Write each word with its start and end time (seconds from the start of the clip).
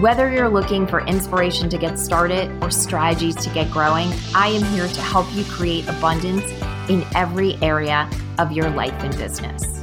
Whether 0.00 0.30
you're 0.30 0.50
looking 0.50 0.86
for 0.86 1.00
inspiration 1.06 1.70
to 1.70 1.78
get 1.78 1.98
started 1.98 2.50
or 2.62 2.70
strategies 2.70 3.34
to 3.36 3.48
get 3.48 3.70
growing, 3.70 4.12
I 4.34 4.48
am 4.48 4.62
here 4.74 4.86
to 4.86 5.00
help 5.00 5.26
you 5.32 5.42
create 5.44 5.88
abundance 5.88 6.44
in 6.90 7.02
every 7.14 7.54
area 7.62 8.06
of 8.38 8.52
your 8.52 8.68
life 8.68 8.92
and 9.02 9.16
business. 9.16 9.82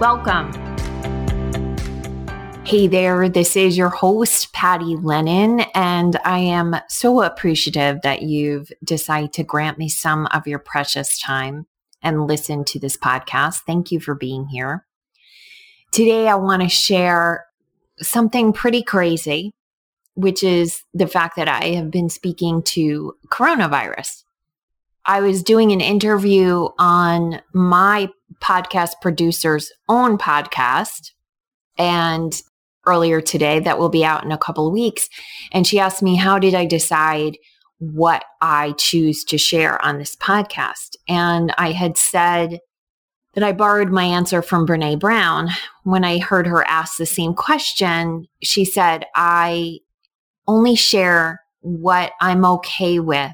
Welcome. 0.00 0.50
Hey 2.64 2.88
there, 2.88 3.28
this 3.28 3.54
is 3.54 3.78
your 3.78 3.90
host, 3.90 4.52
Patty 4.52 4.96
Lennon, 4.96 5.60
and 5.76 6.18
I 6.24 6.40
am 6.40 6.74
so 6.88 7.22
appreciative 7.22 8.02
that 8.02 8.22
you've 8.22 8.72
decided 8.82 9.32
to 9.34 9.44
grant 9.44 9.78
me 9.78 9.88
some 9.88 10.26
of 10.32 10.48
your 10.48 10.58
precious 10.58 11.20
time 11.20 11.68
and 12.02 12.26
listen 12.26 12.64
to 12.64 12.80
this 12.80 12.96
podcast. 12.96 13.60
Thank 13.64 13.92
you 13.92 14.00
for 14.00 14.16
being 14.16 14.48
here. 14.48 14.86
Today, 15.92 16.26
I 16.26 16.34
want 16.34 16.62
to 16.62 16.68
share 16.68 17.44
something 18.00 18.52
pretty 18.52 18.82
crazy, 18.82 19.52
which 20.14 20.42
is 20.42 20.82
the 20.94 21.06
fact 21.06 21.36
that 21.36 21.48
I 21.48 21.68
have 21.74 21.90
been 21.90 22.08
speaking 22.08 22.62
to 22.64 23.14
coronavirus. 23.28 24.24
I 25.04 25.20
was 25.20 25.42
doing 25.42 25.72
an 25.72 25.80
interview 25.80 26.68
on 26.78 27.40
my 27.52 28.08
podcast 28.40 29.00
producer's 29.00 29.72
own 29.88 30.16
podcast 30.18 31.10
and 31.76 32.40
earlier 32.86 33.20
today 33.20 33.60
that 33.60 33.78
will 33.78 33.88
be 33.88 34.04
out 34.04 34.24
in 34.24 34.32
a 34.32 34.38
couple 34.38 34.66
of 34.66 34.72
weeks 34.72 35.08
and 35.52 35.66
she 35.66 35.78
asked 35.78 36.02
me 36.02 36.16
how 36.16 36.38
did 36.38 36.54
I 36.54 36.66
decide 36.66 37.36
what 37.78 38.24
I 38.40 38.72
choose 38.72 39.24
to 39.24 39.38
share 39.38 39.84
on 39.84 39.98
this 39.98 40.16
podcast 40.16 40.96
and 41.08 41.52
I 41.58 41.72
had 41.72 41.96
said 41.96 42.58
that 43.34 43.44
I 43.44 43.52
borrowed 43.52 43.90
my 43.90 44.04
answer 44.04 44.42
from 44.42 44.66
Brene 44.66 45.00
Brown. 45.00 45.48
When 45.84 46.04
I 46.04 46.18
heard 46.18 46.46
her 46.46 46.66
ask 46.68 46.96
the 46.96 47.06
same 47.06 47.34
question, 47.34 48.26
she 48.42 48.64
said, 48.64 49.06
I 49.14 49.78
only 50.46 50.74
share 50.74 51.40
what 51.60 52.12
I'm 52.20 52.44
okay 52.44 52.98
with 52.98 53.32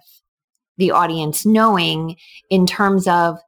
the 0.76 0.92
audience 0.92 1.44
knowing 1.44 2.16
in 2.50 2.66
terms 2.66 3.08
of 3.08 3.38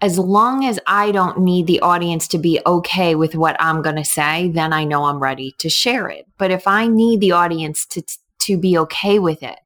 as 0.00 0.18
long 0.18 0.64
as 0.64 0.80
I 0.86 1.12
don't 1.12 1.40
need 1.40 1.66
the 1.66 1.80
audience 1.80 2.26
to 2.28 2.38
be 2.38 2.60
okay 2.66 3.14
with 3.14 3.36
what 3.36 3.56
I'm 3.60 3.82
going 3.82 3.96
to 3.96 4.04
say, 4.04 4.50
then 4.50 4.72
I 4.72 4.84
know 4.84 5.04
I'm 5.04 5.20
ready 5.20 5.54
to 5.58 5.68
share 5.68 6.08
it. 6.08 6.26
But 6.38 6.50
if 6.50 6.66
I 6.66 6.88
need 6.88 7.20
the 7.20 7.32
audience 7.32 7.86
to, 7.86 8.02
to 8.40 8.58
be 8.58 8.76
okay 8.78 9.20
with 9.20 9.44
it, 9.44 9.60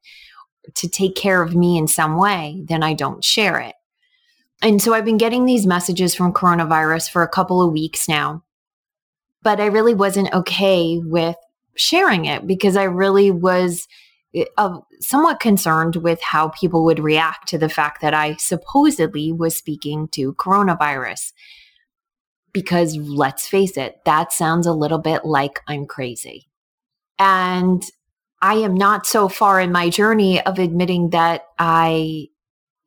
to 0.75 0.87
take 0.87 1.15
care 1.15 1.41
of 1.41 1.55
me 1.55 1.77
in 1.77 1.87
some 1.87 2.17
way, 2.17 2.61
then 2.67 2.83
I 2.83 2.93
don't 2.93 3.23
share 3.23 3.59
it. 3.59 3.73
And 4.61 4.81
so 4.81 4.93
I've 4.93 5.05
been 5.05 5.17
getting 5.17 5.45
these 5.45 5.67
messages 5.67 6.15
from 6.15 6.33
coronavirus 6.33 7.11
for 7.11 7.21
a 7.21 7.27
couple 7.27 7.61
of 7.61 7.71
weeks 7.71 8.07
now, 8.07 8.43
but 9.43 9.59
I 9.59 9.67
really 9.67 9.93
wasn't 9.93 10.33
okay 10.33 10.97
with 10.97 11.35
sharing 11.75 12.25
it 12.25 12.47
because 12.47 12.75
I 12.75 12.83
really 12.83 13.29
was 13.29 13.87
uh, 14.57 14.79
somewhat 14.99 15.39
concerned 15.39 15.97
with 15.97 16.21
how 16.21 16.49
people 16.49 16.83
would 16.85 16.99
react 16.99 17.47
to 17.49 17.57
the 17.57 17.69
fact 17.69 18.01
that 18.01 18.13
I 18.13 18.35
supposedly 18.35 19.31
was 19.31 19.55
speaking 19.55 20.07
to 20.09 20.33
coronavirus. 20.33 21.33
Because 22.51 22.97
let's 22.97 23.47
face 23.47 23.77
it, 23.77 23.99
that 24.05 24.33
sounds 24.33 24.65
a 24.65 24.73
little 24.73 24.97
bit 24.97 25.23
like 25.23 25.59
I'm 25.67 25.85
crazy. 25.85 26.49
And 27.19 27.83
I 28.41 28.55
am 28.55 28.73
not 28.73 29.05
so 29.05 29.29
far 29.29 29.59
in 29.59 29.71
my 29.71 29.89
journey 29.89 30.41
of 30.41 30.59
admitting 30.59 31.11
that 31.11 31.45
I 31.59 32.29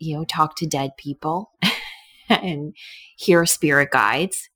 you 0.01 0.17
know, 0.17 0.25
talk 0.25 0.57
to 0.57 0.67
dead 0.67 0.97
people 0.97 1.53
and 2.29 2.75
hear 3.17 3.47
spirit 3.47 3.91
guides. 3.93 4.49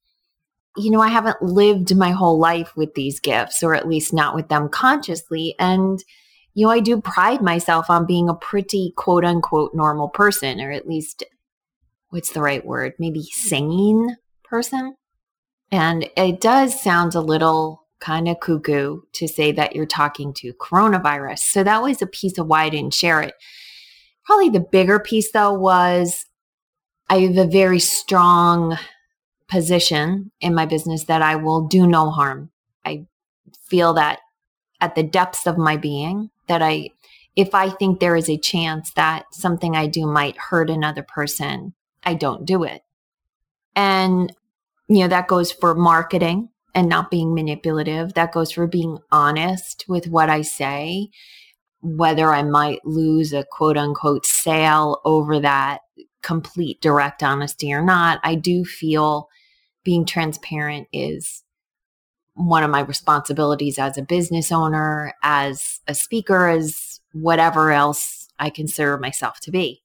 You 0.77 0.91
know, 0.91 1.01
I 1.01 1.09
haven't 1.09 1.41
lived 1.41 1.95
my 1.95 2.11
whole 2.11 2.39
life 2.39 2.77
with 2.77 2.95
these 2.95 3.21
gifts, 3.21 3.63
or 3.63 3.75
at 3.75 3.87
least 3.87 4.13
not 4.13 4.35
with 4.35 4.49
them 4.49 4.69
consciously. 4.69 5.55
And, 5.61 6.03
you 6.55 6.67
know, 6.67 6.73
I 6.73 6.81
do 6.81 7.01
pride 7.01 7.43
myself 7.43 7.89
on 7.89 8.07
being 8.07 8.29
a 8.29 8.35
pretty 8.35 8.93
quote 8.97 9.25
unquote 9.25 9.73
normal 9.75 10.09
person, 10.09 10.61
or 10.61 10.73
at 10.73 10.89
least, 10.89 11.23
what's 12.09 12.33
the 12.33 12.41
right 12.41 12.65
word? 12.65 12.95
Maybe 12.99 13.23
sane 13.23 14.17
person. 14.43 14.97
And 15.71 16.09
it 16.17 16.41
does 16.41 16.81
sound 16.81 17.15
a 17.15 17.21
little 17.21 17.87
kind 18.01 18.29
of 18.29 18.41
cuckoo 18.41 19.01
to 19.13 19.29
say 19.29 19.53
that 19.53 19.75
you're 19.77 19.87
talking 19.87 20.33
to 20.35 20.53
coronavirus. 20.55 21.39
So 21.39 21.63
that 21.63 21.83
was 21.83 22.03
a 22.03 22.07
piece 22.07 22.39
of 22.39 22.47
why 22.47 22.65
I 22.65 22.69
didn't 22.71 22.95
share 22.95 23.21
it 23.23 23.35
Probably 24.25 24.49
the 24.49 24.61
bigger 24.61 24.99
piece 24.99 25.33
though 25.33 25.53
was 25.53 26.27
I 27.09 27.21
have 27.21 27.37
a 27.37 27.47
very 27.47 27.79
strong 27.79 28.79
position 29.49 30.31
in 30.41 30.55
my 30.55 30.67
business 30.67 31.05
that 31.05 31.23
I 31.23 31.37
will 31.37 31.67
do 31.67 31.87
no 31.87 32.11
harm. 32.11 32.51
I 32.85 33.07
feel 33.67 33.93
that 33.95 34.21
at 34.81 34.95
the 34.95 35.03
depths 35.03 35.47
of 35.47 35.59
my 35.59 35.77
being 35.77 36.31
that 36.49 36.63
I 36.63 36.91
if 37.37 37.55
I 37.55 37.69
think 37.69 37.99
there 37.99 38.17
is 38.17 38.31
a 38.31 38.39
chance 38.39 38.93
that 38.93 39.25
something 39.33 39.77
I 39.77 39.87
do 39.89 40.07
might 40.07 40.37
hurt 40.37 40.71
another 40.71 41.03
person, 41.03 41.75
I 42.05 42.15
don't 42.15 42.45
do 42.45 42.63
it. 42.63 42.83
And 43.75 44.33
you 44.89 45.01
know, 45.01 45.09
that 45.09 45.29
goes 45.29 45.51
for 45.51 45.75
marketing 45.75 46.51
and 46.75 46.89
not 46.89 47.11
being 47.11 47.35
manipulative. 47.35 48.15
That 48.15 48.33
goes 48.33 48.53
for 48.53 48.67
being 48.67 48.99
honest 49.11 49.85
with 49.89 50.09
what 50.09 50.29
I 50.29 50.43
say 50.43 51.11
whether 51.85 52.33
I 52.33 52.43
might 52.43 52.85
lose 52.85 53.33
a 53.33 53.45
quote 53.45 53.77
unquote 53.77 54.25
sale 54.25 55.01
over 55.05 55.39
that 55.41 55.81
complete 56.23 56.81
direct 56.81 57.23
honesty 57.23 57.73
or 57.73 57.83
not, 57.83 58.19
I 58.25 58.35
do 58.35 58.65
feel 58.65 59.29
being 59.85 60.07
transparent 60.07 60.89
is 60.93 61.45
one 62.33 62.65
of 62.65 62.71
my 62.71 62.81
responsibilities 62.81 63.79
as 63.79 63.99
a 63.99 64.03
business 64.03 64.51
owner, 64.51 65.15
as 65.23 65.81
a 65.87 65.95
speaker, 65.95 66.49
as 66.49 67.01
whatever 67.13 67.71
else 67.71 68.29
I 68.39 68.51
consider 68.51 68.99
myself 68.99 69.39
to 69.41 69.51
be. 69.51 69.83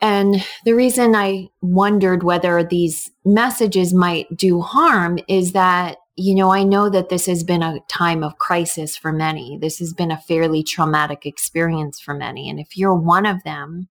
And 0.00 0.44
the 0.64 0.74
reason 0.74 1.14
I 1.14 1.48
wondered 1.62 2.22
whether 2.22 2.64
these 2.64 3.10
messages 3.24 3.94
might 3.94 4.34
do 4.36 4.60
harm 4.60 5.18
is 5.28 5.52
that 5.52 5.98
you 6.16 6.34
know, 6.34 6.52
I 6.52 6.64
know 6.64 6.90
that 6.90 7.08
this 7.08 7.26
has 7.26 7.44
been 7.44 7.62
a 7.62 7.80
time 7.88 8.22
of 8.22 8.38
crisis 8.38 8.96
for 8.96 9.12
many. 9.12 9.58
This 9.58 9.78
has 9.78 9.92
been 9.92 10.10
a 10.10 10.20
fairly 10.20 10.62
traumatic 10.62 11.24
experience 11.24 12.00
for 12.00 12.14
many. 12.14 12.50
And 12.50 12.58
if 12.58 12.76
you're 12.76 12.94
one 12.94 13.26
of 13.26 13.42
them 13.44 13.88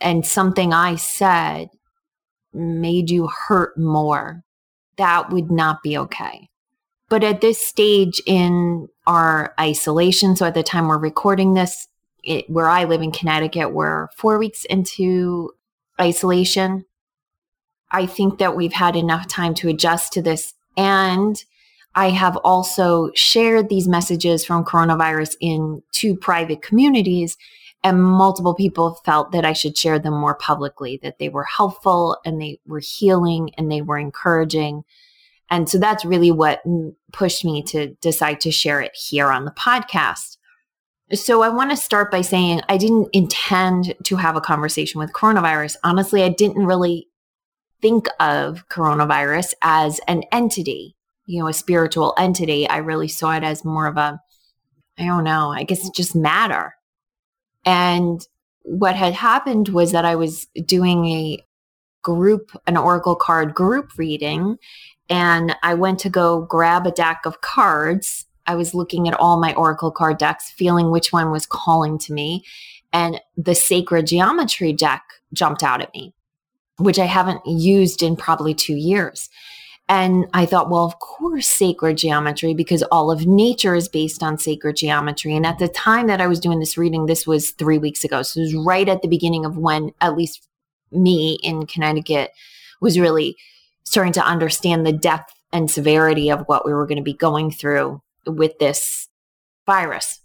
and 0.00 0.26
something 0.26 0.72
I 0.72 0.96
said 0.96 1.68
made 2.52 3.10
you 3.10 3.28
hurt 3.28 3.78
more, 3.78 4.42
that 4.96 5.30
would 5.30 5.50
not 5.50 5.82
be 5.82 5.96
okay. 5.96 6.48
But 7.08 7.24
at 7.24 7.40
this 7.40 7.60
stage 7.60 8.20
in 8.26 8.88
our 9.06 9.54
isolation, 9.58 10.36
so 10.36 10.46
at 10.46 10.54
the 10.54 10.62
time 10.62 10.88
we're 10.88 10.98
recording 10.98 11.54
this, 11.54 11.86
it, 12.24 12.50
where 12.50 12.68
I 12.68 12.84
live 12.84 13.00
in 13.00 13.12
Connecticut, 13.12 13.72
we're 13.72 14.08
four 14.16 14.38
weeks 14.38 14.64
into 14.64 15.52
isolation. 16.00 16.84
I 17.90 18.06
think 18.06 18.38
that 18.38 18.56
we've 18.56 18.72
had 18.72 18.96
enough 18.96 19.28
time 19.28 19.54
to 19.54 19.68
adjust 19.68 20.12
to 20.14 20.22
this 20.22 20.52
and 20.76 21.42
I 21.94 22.10
have 22.10 22.36
also 22.38 23.10
shared 23.14 23.68
these 23.68 23.88
messages 23.88 24.44
from 24.44 24.64
coronavirus 24.64 25.36
in 25.40 25.82
two 25.92 26.16
private 26.16 26.62
communities 26.62 27.36
and 27.84 28.02
multiple 28.02 28.54
people 28.54 29.00
felt 29.04 29.32
that 29.32 29.44
I 29.44 29.52
should 29.52 29.76
share 29.76 29.98
them 29.98 30.14
more 30.14 30.34
publicly, 30.34 30.98
that 31.02 31.18
they 31.18 31.28
were 31.28 31.44
helpful 31.44 32.18
and 32.24 32.40
they 32.40 32.60
were 32.66 32.80
healing 32.80 33.50
and 33.56 33.70
they 33.70 33.82
were 33.82 33.98
encouraging. 33.98 34.82
And 35.50 35.68
so 35.68 35.78
that's 35.78 36.04
really 36.04 36.32
what 36.32 36.62
pushed 37.12 37.44
me 37.44 37.62
to 37.64 37.94
decide 38.00 38.40
to 38.40 38.50
share 38.50 38.80
it 38.80 38.92
here 38.94 39.30
on 39.30 39.44
the 39.44 39.52
podcast. 39.52 40.36
So 41.12 41.42
I 41.42 41.48
want 41.48 41.70
to 41.70 41.76
start 41.76 42.10
by 42.10 42.20
saying 42.20 42.60
I 42.68 42.76
didn't 42.76 43.08
intend 43.12 43.94
to 44.04 44.16
have 44.16 44.36
a 44.36 44.42
conversation 44.42 44.98
with 44.98 45.12
coronavirus. 45.12 45.76
Honestly, 45.82 46.22
I 46.22 46.28
didn't 46.28 46.66
really 46.66 47.07
think 47.80 48.06
of 48.20 48.68
coronavirus 48.68 49.54
as 49.62 50.00
an 50.08 50.24
entity, 50.32 50.96
you 51.26 51.40
know, 51.40 51.48
a 51.48 51.52
spiritual 51.52 52.14
entity. 52.18 52.68
I 52.68 52.78
really 52.78 53.08
saw 53.08 53.32
it 53.36 53.44
as 53.44 53.64
more 53.64 53.86
of 53.86 53.96
a, 53.96 54.20
I 54.98 55.06
don't 55.06 55.24
know, 55.24 55.50
I 55.52 55.64
guess 55.64 55.88
just 55.90 56.14
matter. 56.16 56.74
And 57.64 58.20
what 58.62 58.96
had 58.96 59.14
happened 59.14 59.68
was 59.68 59.92
that 59.92 60.04
I 60.04 60.16
was 60.16 60.46
doing 60.66 61.06
a 61.06 61.38
group, 62.02 62.50
an 62.66 62.76
Oracle 62.76 63.16
card 63.16 63.54
group 63.54 63.96
reading, 63.96 64.56
and 65.08 65.56
I 65.62 65.74
went 65.74 66.00
to 66.00 66.10
go 66.10 66.42
grab 66.42 66.86
a 66.86 66.90
deck 66.90 67.22
of 67.24 67.40
cards 67.40 68.26
I 68.48 68.54
was 68.54 68.74
looking 68.74 69.06
at 69.06 69.20
all 69.20 69.38
my 69.38 69.52
oracle 69.54 69.90
card 69.90 70.16
decks, 70.16 70.50
feeling 70.50 70.90
which 70.90 71.12
one 71.12 71.30
was 71.30 71.46
calling 71.46 71.98
to 71.98 72.14
me, 72.14 72.44
and 72.92 73.20
the 73.36 73.54
sacred 73.54 74.06
geometry 74.06 74.72
deck 74.72 75.02
jumped 75.34 75.62
out 75.62 75.82
at 75.82 75.92
me, 75.92 76.14
which 76.78 76.98
I 76.98 77.04
haven't 77.04 77.44
used 77.46 78.02
in 78.02 78.16
probably 78.16 78.54
two 78.54 78.76
years. 78.76 79.28
And 79.90 80.26
I 80.34 80.44
thought, 80.44 80.68
well, 80.68 80.84
of 80.84 80.98
course, 80.98 81.48
sacred 81.48 81.96
geometry, 81.96 82.52
because 82.52 82.82
all 82.84 83.10
of 83.10 83.26
nature 83.26 83.74
is 83.74 83.88
based 83.88 84.22
on 84.22 84.36
sacred 84.36 84.76
geometry. 84.76 85.34
And 85.34 85.46
at 85.46 85.58
the 85.58 85.68
time 85.68 86.08
that 86.08 86.20
I 86.20 86.26
was 86.26 86.40
doing 86.40 86.60
this 86.60 86.76
reading, 86.76 87.06
this 87.06 87.26
was 87.26 87.52
three 87.52 87.78
weeks 87.78 88.04
ago. 88.04 88.22
So 88.22 88.40
it 88.40 88.44
was 88.44 88.54
right 88.54 88.88
at 88.88 89.00
the 89.00 89.08
beginning 89.08 89.46
of 89.46 89.56
when, 89.56 89.92
at 90.00 90.16
least 90.16 90.46
me 90.92 91.38
in 91.42 91.66
Connecticut, 91.66 92.32
was 92.80 92.98
really 92.98 93.36
starting 93.84 94.12
to 94.12 94.24
understand 94.24 94.86
the 94.86 94.92
depth 94.92 95.32
and 95.52 95.70
severity 95.70 96.30
of 96.30 96.42
what 96.46 96.66
we 96.66 96.74
were 96.74 96.86
going 96.86 96.98
to 96.98 97.02
be 97.02 97.14
going 97.14 97.50
through 97.50 98.02
with 98.26 98.58
this 98.58 99.08
virus. 99.64 100.20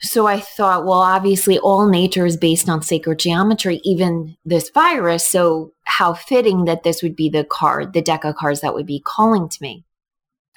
So 0.00 0.26
I 0.26 0.38
thought, 0.38 0.84
well, 0.84 1.00
obviously, 1.00 1.58
all 1.58 1.88
nature 1.88 2.24
is 2.24 2.36
based 2.36 2.68
on 2.68 2.82
sacred 2.82 3.18
geometry, 3.18 3.80
even 3.82 4.36
this 4.44 4.70
virus. 4.70 5.26
So, 5.26 5.72
how 5.84 6.14
fitting 6.14 6.66
that 6.66 6.84
this 6.84 7.02
would 7.02 7.16
be 7.16 7.28
the 7.28 7.44
card, 7.44 7.94
the 7.94 8.02
deck 8.02 8.24
of 8.24 8.36
cards 8.36 8.60
that 8.60 8.74
would 8.74 8.86
be 8.86 9.00
calling 9.00 9.48
to 9.48 9.58
me. 9.60 9.84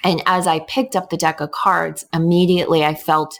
And 0.04 0.22
as 0.26 0.46
I 0.46 0.60
picked 0.60 0.94
up 0.94 1.10
the 1.10 1.16
deck 1.16 1.40
of 1.40 1.50
cards, 1.50 2.06
immediately 2.12 2.84
I 2.84 2.94
felt 2.94 3.38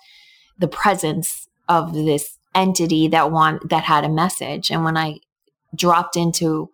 the 0.58 0.68
presence 0.68 1.48
of 1.68 1.94
this 1.94 2.38
entity 2.54 3.08
that 3.08 3.30
want 3.30 3.70
that 3.70 3.84
had 3.84 4.04
a 4.04 4.08
message. 4.08 4.70
And 4.70 4.84
when 4.84 4.96
I 4.96 5.20
dropped 5.74 6.16
into 6.16 6.70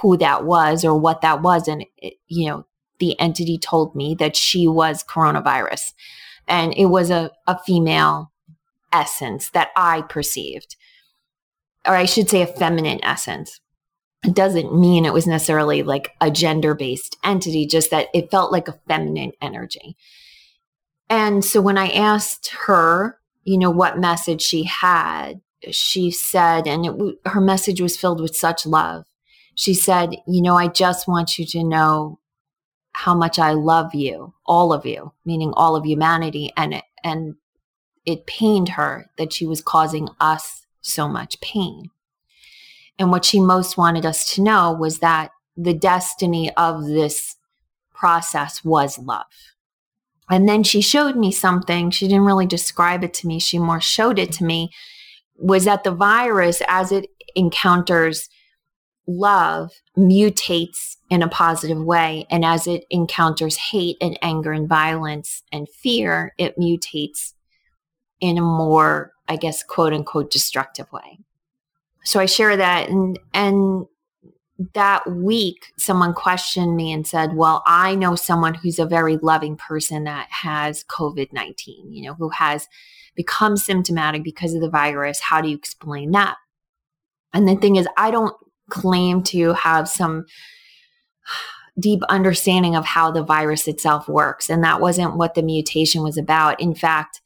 who 0.00 0.16
that 0.18 0.44
was 0.44 0.84
or 0.84 0.96
what 0.96 1.20
that 1.22 1.42
was, 1.42 1.66
and 1.66 1.84
it, 1.96 2.14
you 2.28 2.48
know, 2.48 2.66
the 3.00 3.18
entity 3.18 3.58
told 3.58 3.94
me 3.96 4.14
that 4.16 4.36
she 4.36 4.68
was 4.68 5.04
coronavirus, 5.04 5.92
and 6.46 6.74
it 6.76 6.86
was 6.86 7.10
a, 7.10 7.30
a 7.46 7.58
female 7.58 8.32
essence 8.92 9.50
that 9.50 9.70
I 9.76 10.02
perceived, 10.02 10.76
or 11.86 11.94
I 11.94 12.04
should 12.04 12.28
say 12.28 12.42
a 12.42 12.46
feminine 12.46 13.02
essence. 13.04 13.60
It 14.24 14.34
doesn't 14.34 14.78
mean 14.78 15.04
it 15.04 15.12
was 15.12 15.26
necessarily 15.26 15.82
like 15.82 16.10
a 16.20 16.30
gender 16.30 16.74
based 16.74 17.16
entity, 17.22 17.66
just 17.66 17.90
that 17.90 18.08
it 18.12 18.30
felt 18.30 18.52
like 18.52 18.68
a 18.68 18.78
feminine 18.88 19.32
energy. 19.40 19.96
And 21.08 21.44
so 21.44 21.60
when 21.60 21.78
I 21.78 21.88
asked 21.88 22.50
her, 22.66 23.18
you 23.44 23.58
know, 23.58 23.70
what 23.70 23.98
message 23.98 24.42
she 24.42 24.64
had, 24.64 25.40
she 25.70 26.10
said, 26.10 26.66
and 26.66 27.14
her 27.24 27.40
message 27.40 27.80
was 27.80 27.96
filled 27.96 28.20
with 28.20 28.36
such 28.36 28.66
love. 28.66 29.04
She 29.54 29.74
said, 29.74 30.14
You 30.26 30.42
know, 30.42 30.56
I 30.56 30.68
just 30.68 31.08
want 31.08 31.38
you 31.38 31.46
to 31.46 31.64
know 31.64 32.20
how 32.92 33.14
much 33.14 33.38
I 33.38 33.52
love 33.52 33.94
you, 33.94 34.34
all 34.44 34.72
of 34.72 34.84
you, 34.84 35.12
meaning 35.24 35.52
all 35.54 35.76
of 35.76 35.86
humanity. 35.86 36.52
And, 36.56 36.82
and 37.02 37.36
it 38.08 38.26
pained 38.26 38.70
her 38.70 39.10
that 39.18 39.34
she 39.34 39.46
was 39.46 39.60
causing 39.60 40.08
us 40.18 40.66
so 40.80 41.06
much 41.06 41.38
pain. 41.42 41.90
And 42.98 43.10
what 43.10 43.26
she 43.26 43.38
most 43.38 43.76
wanted 43.76 44.06
us 44.06 44.34
to 44.34 44.42
know 44.42 44.72
was 44.72 45.00
that 45.00 45.30
the 45.58 45.74
destiny 45.74 46.50
of 46.56 46.86
this 46.86 47.36
process 47.94 48.64
was 48.64 48.98
love. 48.98 49.26
And 50.30 50.48
then 50.48 50.62
she 50.62 50.80
showed 50.80 51.16
me 51.16 51.30
something. 51.30 51.90
She 51.90 52.08
didn't 52.08 52.24
really 52.24 52.46
describe 52.46 53.04
it 53.04 53.12
to 53.14 53.26
me, 53.26 53.38
she 53.38 53.58
more 53.58 53.80
showed 53.80 54.18
it 54.18 54.32
to 54.32 54.44
me. 54.44 54.70
Was 55.36 55.66
that 55.66 55.84
the 55.84 55.90
virus, 55.90 56.62
as 56.66 56.90
it 56.90 57.10
encounters 57.36 58.30
love, 59.06 59.70
mutates 59.96 60.96
in 61.10 61.22
a 61.22 61.28
positive 61.28 61.82
way. 61.82 62.26
And 62.30 62.44
as 62.44 62.66
it 62.66 62.84
encounters 62.90 63.56
hate 63.56 63.96
and 64.00 64.18
anger 64.22 64.52
and 64.52 64.68
violence 64.68 65.42
and 65.52 65.68
fear, 65.68 66.34
it 66.38 66.58
mutates 66.58 67.34
in 68.20 68.38
a 68.38 68.42
more, 68.42 69.12
I 69.28 69.36
guess, 69.36 69.62
quote 69.62 69.92
unquote, 69.92 70.30
destructive 70.30 70.90
way. 70.92 71.18
So 72.04 72.20
I 72.20 72.26
share 72.26 72.56
that. 72.56 72.88
And, 72.88 73.18
and 73.34 73.86
that 74.74 75.08
week, 75.10 75.72
someone 75.76 76.12
questioned 76.14 76.76
me 76.76 76.92
and 76.92 77.06
said, 77.06 77.34
Well, 77.34 77.62
I 77.66 77.94
know 77.94 78.16
someone 78.16 78.54
who's 78.54 78.78
a 78.78 78.86
very 78.86 79.16
loving 79.18 79.56
person 79.56 80.04
that 80.04 80.28
has 80.30 80.84
COVID 80.84 81.32
19, 81.32 81.92
you 81.92 82.02
know, 82.04 82.14
who 82.14 82.30
has 82.30 82.68
become 83.14 83.56
symptomatic 83.56 84.24
because 84.24 84.54
of 84.54 84.60
the 84.60 84.70
virus. 84.70 85.20
How 85.20 85.40
do 85.40 85.48
you 85.48 85.56
explain 85.56 86.10
that? 86.12 86.36
And 87.32 87.46
the 87.46 87.56
thing 87.56 87.76
is, 87.76 87.86
I 87.96 88.10
don't 88.10 88.34
claim 88.70 89.22
to 89.24 89.52
have 89.54 89.88
some 89.88 90.26
deep 91.78 92.02
understanding 92.08 92.74
of 92.74 92.84
how 92.84 93.10
the 93.12 93.22
virus 93.22 93.68
itself 93.68 94.08
works. 94.08 94.50
And 94.50 94.64
that 94.64 94.80
wasn't 94.80 95.16
what 95.16 95.34
the 95.34 95.42
mutation 95.42 96.02
was 96.02 96.18
about. 96.18 96.60
In 96.60 96.74
fact, 96.74 97.20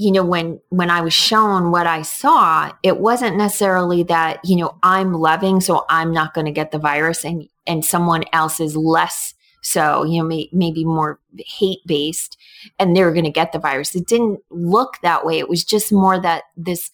you 0.00 0.10
know 0.10 0.24
when 0.24 0.60
when 0.70 0.90
i 0.90 1.00
was 1.00 1.12
shown 1.12 1.70
what 1.70 1.86
i 1.86 2.02
saw 2.02 2.72
it 2.82 2.98
wasn't 2.98 3.36
necessarily 3.36 4.02
that 4.02 4.40
you 4.44 4.56
know 4.56 4.76
i'm 4.82 5.12
loving 5.12 5.60
so 5.60 5.84
i'm 5.88 6.12
not 6.12 6.34
going 6.34 6.46
to 6.46 6.52
get 6.52 6.70
the 6.70 6.78
virus 6.78 7.24
and 7.24 7.48
and 7.66 7.84
someone 7.84 8.24
else 8.32 8.60
is 8.60 8.76
less 8.76 9.34
so 9.62 10.04
you 10.04 10.22
know 10.22 10.26
may, 10.26 10.48
maybe 10.52 10.84
more 10.84 11.20
hate 11.46 11.80
based 11.86 12.38
and 12.78 12.96
they're 12.96 13.12
going 13.12 13.24
to 13.24 13.30
get 13.30 13.52
the 13.52 13.58
virus. 13.58 13.94
It 13.94 14.06
didn't 14.06 14.40
look 14.50 14.98
that 15.02 15.24
way. 15.24 15.38
It 15.38 15.48
was 15.48 15.64
just 15.64 15.92
more 15.92 16.20
that 16.20 16.44
this 16.56 16.90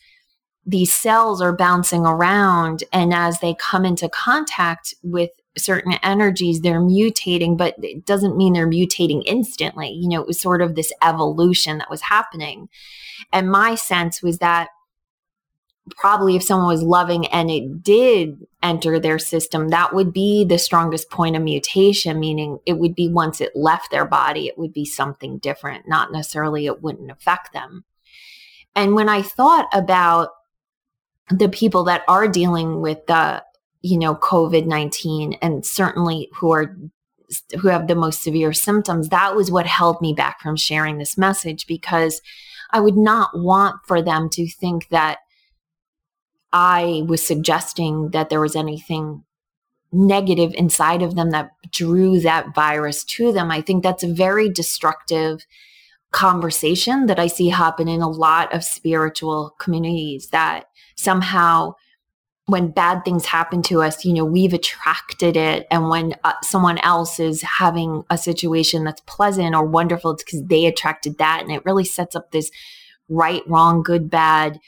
these 0.69 0.93
cells 0.93 1.41
are 1.41 1.52
bouncing 1.52 2.05
around 2.05 2.82
and 2.93 3.14
as 3.14 3.38
they 3.38 3.55
come 3.55 3.85
into 3.85 4.09
contact 4.09 4.94
with 5.02 5.31
certain 5.58 5.94
energies 6.03 6.61
they're 6.61 6.81
mutating 6.81 7.56
but 7.56 7.75
it 7.82 8.05
doesn't 8.05 8.37
mean 8.37 8.53
they're 8.53 8.69
mutating 8.69 9.23
instantly. 9.26 9.91
You 9.91 10.08
know 10.08 10.20
it 10.20 10.26
was 10.26 10.41
sort 10.41 10.62
of 10.62 10.75
this 10.75 10.93
evolution 11.03 11.79
that 11.79 11.91
was 11.91 12.03
happening. 12.03 12.69
And 13.32 13.50
my 13.50 13.75
sense 13.75 14.23
was 14.23 14.38
that 14.38 14.69
probably 15.97 16.37
if 16.37 16.43
someone 16.43 16.69
was 16.69 16.82
loving 16.82 17.26
and 17.29 17.50
it 17.50 17.82
did 17.82 18.44
enter 18.62 18.99
their 18.99 19.20
system 19.20 19.69
that 19.69 19.94
would 19.94 20.12
be 20.12 20.44
the 20.44 20.58
strongest 20.58 21.08
point 21.11 21.37
of 21.37 21.43
mutation 21.43 22.19
meaning 22.19 22.59
it 22.67 22.73
would 22.73 22.94
be 22.94 23.09
once 23.09 23.41
it 23.41 23.55
left 23.55 23.93
their 23.93 24.05
body 24.05 24.49
it 24.49 24.59
would 24.59 24.73
be 24.73 24.85
something 24.85 25.38
different 25.38 25.87
not 25.87 26.11
necessarily 26.11 26.67
it 26.67 26.82
wouldn't 26.82 27.11
affect 27.11 27.52
them. 27.52 27.85
And 28.75 28.94
when 28.94 29.09
i 29.09 29.23
thought 29.23 29.69
about 29.73 30.31
the 31.31 31.49
people 31.49 31.85
that 31.85 32.02
are 32.09 32.29
dealing 32.29 32.81
with 32.81 33.06
the 33.06 33.43
you 33.87 33.99
know, 33.99 34.17
COVID 34.17 34.67
19 34.67 35.35
and 35.35 35.65
certainly 35.65 36.29
who 36.35 36.53
are 36.53 36.77
who 37.61 37.69
have 37.69 37.87
the 37.87 37.94
most 37.94 38.23
severe 38.23 38.53
symptoms, 38.53 39.09
that 39.09 39.35
was 39.35 39.50
what 39.50 39.67
held 39.67 40.00
me 40.00 40.12
back 40.12 40.41
from 40.41 40.56
sharing 40.56 40.99
this 40.99 41.17
message 41.17 41.67
because 41.67 42.21
I 42.71 42.81
would 42.81 42.97
not 42.97 43.31
want 43.35 43.77
for 43.87 44.03
them 44.03 44.29
to 44.31 44.49
think 44.49 44.88
that 44.88 45.19
I 46.52 47.02
was 47.07 47.25
suggesting 47.25 48.11
that 48.11 48.28
there 48.28 48.40
was 48.40 48.57
anything 48.57 49.25
negative 49.93 50.52
inside 50.55 51.02
of 51.02 51.14
them 51.14 51.31
that 51.31 51.50
drew 51.71 52.21
that 52.21 52.55
virus 52.55 53.05
to 53.05 53.33
them. 53.33 53.50
I 53.50 53.61
think 53.61 53.83
that's 53.83 54.05
a 54.05 54.12
very 54.12 54.49
destructive 54.49 55.47
conversation 56.12 57.07
that 57.07 57.19
I 57.19 57.26
see 57.26 57.49
happen 57.49 57.88
in 57.88 58.00
a 58.00 58.09
lot 58.09 58.52
of 58.52 58.64
spiritual 58.64 59.55
communities 59.59 60.28
that 60.28 60.64
somehow 60.97 61.75
when 62.47 62.71
bad 62.71 63.05
things 63.05 63.26
happen 63.26 63.61
to 63.61 63.83
us, 63.83 64.05
you 64.05 64.15
know, 64.15 64.25
we've 64.25 64.55
attracted 64.55 65.37
it. 65.37 65.67
And 65.69 65.88
when 65.88 66.15
uh, 66.23 66.35
someone 66.43 66.79
else 66.79 67.19
is 67.19 67.43
having 67.43 68.05
a 68.09 68.17
situation 68.17 68.85
that's 68.85 69.00
pleasant 69.03 69.55
or 69.55 69.67
wonderful, 69.67 70.12
it's 70.12 70.23
because 70.23 70.45
they 70.45 70.67
attracted 70.67 71.19
that. 71.19 71.43
And 71.43 71.50
it 71.50 71.65
really 71.65 71.85
sets 71.85 72.15
up 72.15 72.31
this 72.31 72.50
right, 73.09 73.43
wrong, 73.49 73.83
good, 73.83 74.09
bad 74.09 74.61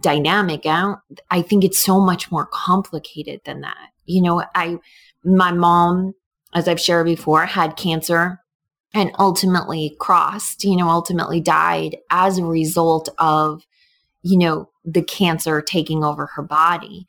dynamic. 0.00 0.64
I, 0.64 0.94
I 1.28 1.42
think 1.42 1.64
it's 1.64 1.78
so 1.78 2.00
much 2.00 2.30
more 2.30 2.46
complicated 2.46 3.40
than 3.44 3.62
that. 3.62 3.88
You 4.06 4.22
know, 4.22 4.44
I, 4.54 4.78
my 5.24 5.50
mom, 5.50 6.14
as 6.54 6.68
I've 6.68 6.80
shared 6.80 7.06
before, 7.06 7.46
had 7.46 7.76
cancer 7.76 8.40
and 8.92 9.10
ultimately 9.18 9.96
crossed, 9.98 10.62
you 10.62 10.76
know, 10.76 10.88
ultimately 10.88 11.40
died 11.40 11.96
as 12.10 12.38
a 12.38 12.44
result 12.44 13.08
of, 13.18 13.66
you 14.22 14.38
know, 14.38 14.70
the 14.84 15.02
cancer 15.02 15.60
taking 15.60 16.04
over 16.04 16.26
her 16.26 16.42
body 16.42 17.08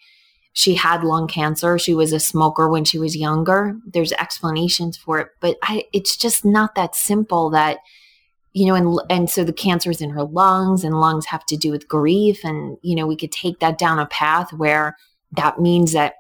she 0.56 0.74
had 0.74 1.04
lung 1.04 1.28
cancer. 1.28 1.78
She 1.78 1.94
was 1.94 2.14
a 2.14 2.20
smoker 2.20 2.70
when 2.70 2.86
she 2.86 2.98
was 2.98 3.16
younger. 3.16 3.76
There's 3.86 4.14
explanations 4.14 4.96
for 4.96 5.20
it, 5.20 5.28
but 5.42 5.58
I, 5.62 5.84
it's 5.92 6.16
just 6.16 6.46
not 6.46 6.76
that 6.76 6.96
simple 6.96 7.50
that, 7.50 7.80
you 8.54 8.66
know, 8.66 8.74
and, 8.74 8.98
and 9.10 9.30
so 9.30 9.44
the 9.44 9.52
cancer 9.52 9.92
is 9.92 10.00
in 10.00 10.12
her 10.12 10.24
lungs 10.24 10.86
and 10.86 11.02
lungs 11.02 11.26
have 11.26 11.46
to 11.48 11.58
do 11.58 11.72
with 11.72 11.90
grief. 11.90 12.46
And, 12.46 12.78
you 12.82 12.96
know, 12.96 13.06
we 13.06 13.18
could 13.18 13.34
take 13.34 13.60
that 13.60 13.78
down 13.78 14.00
a 14.00 14.06
path 14.06 14.54
where 14.54 14.96
that 15.34 15.60
means 15.60 15.92
that 15.92 16.14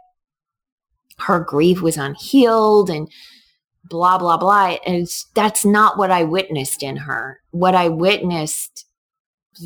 her 1.19 1.39
grief 1.39 1.81
was 1.81 1.95
unhealed 1.95 2.89
and 2.89 3.09
blah, 3.85 4.17
blah, 4.17 4.35
blah. 4.35 4.75
And 4.85 5.07
that's 5.33 5.63
not 5.63 5.97
what 5.97 6.11
I 6.11 6.23
witnessed 6.23 6.83
in 6.83 6.97
her. 6.97 7.39
What 7.51 7.73
I 7.73 7.87
witnessed 7.87 8.84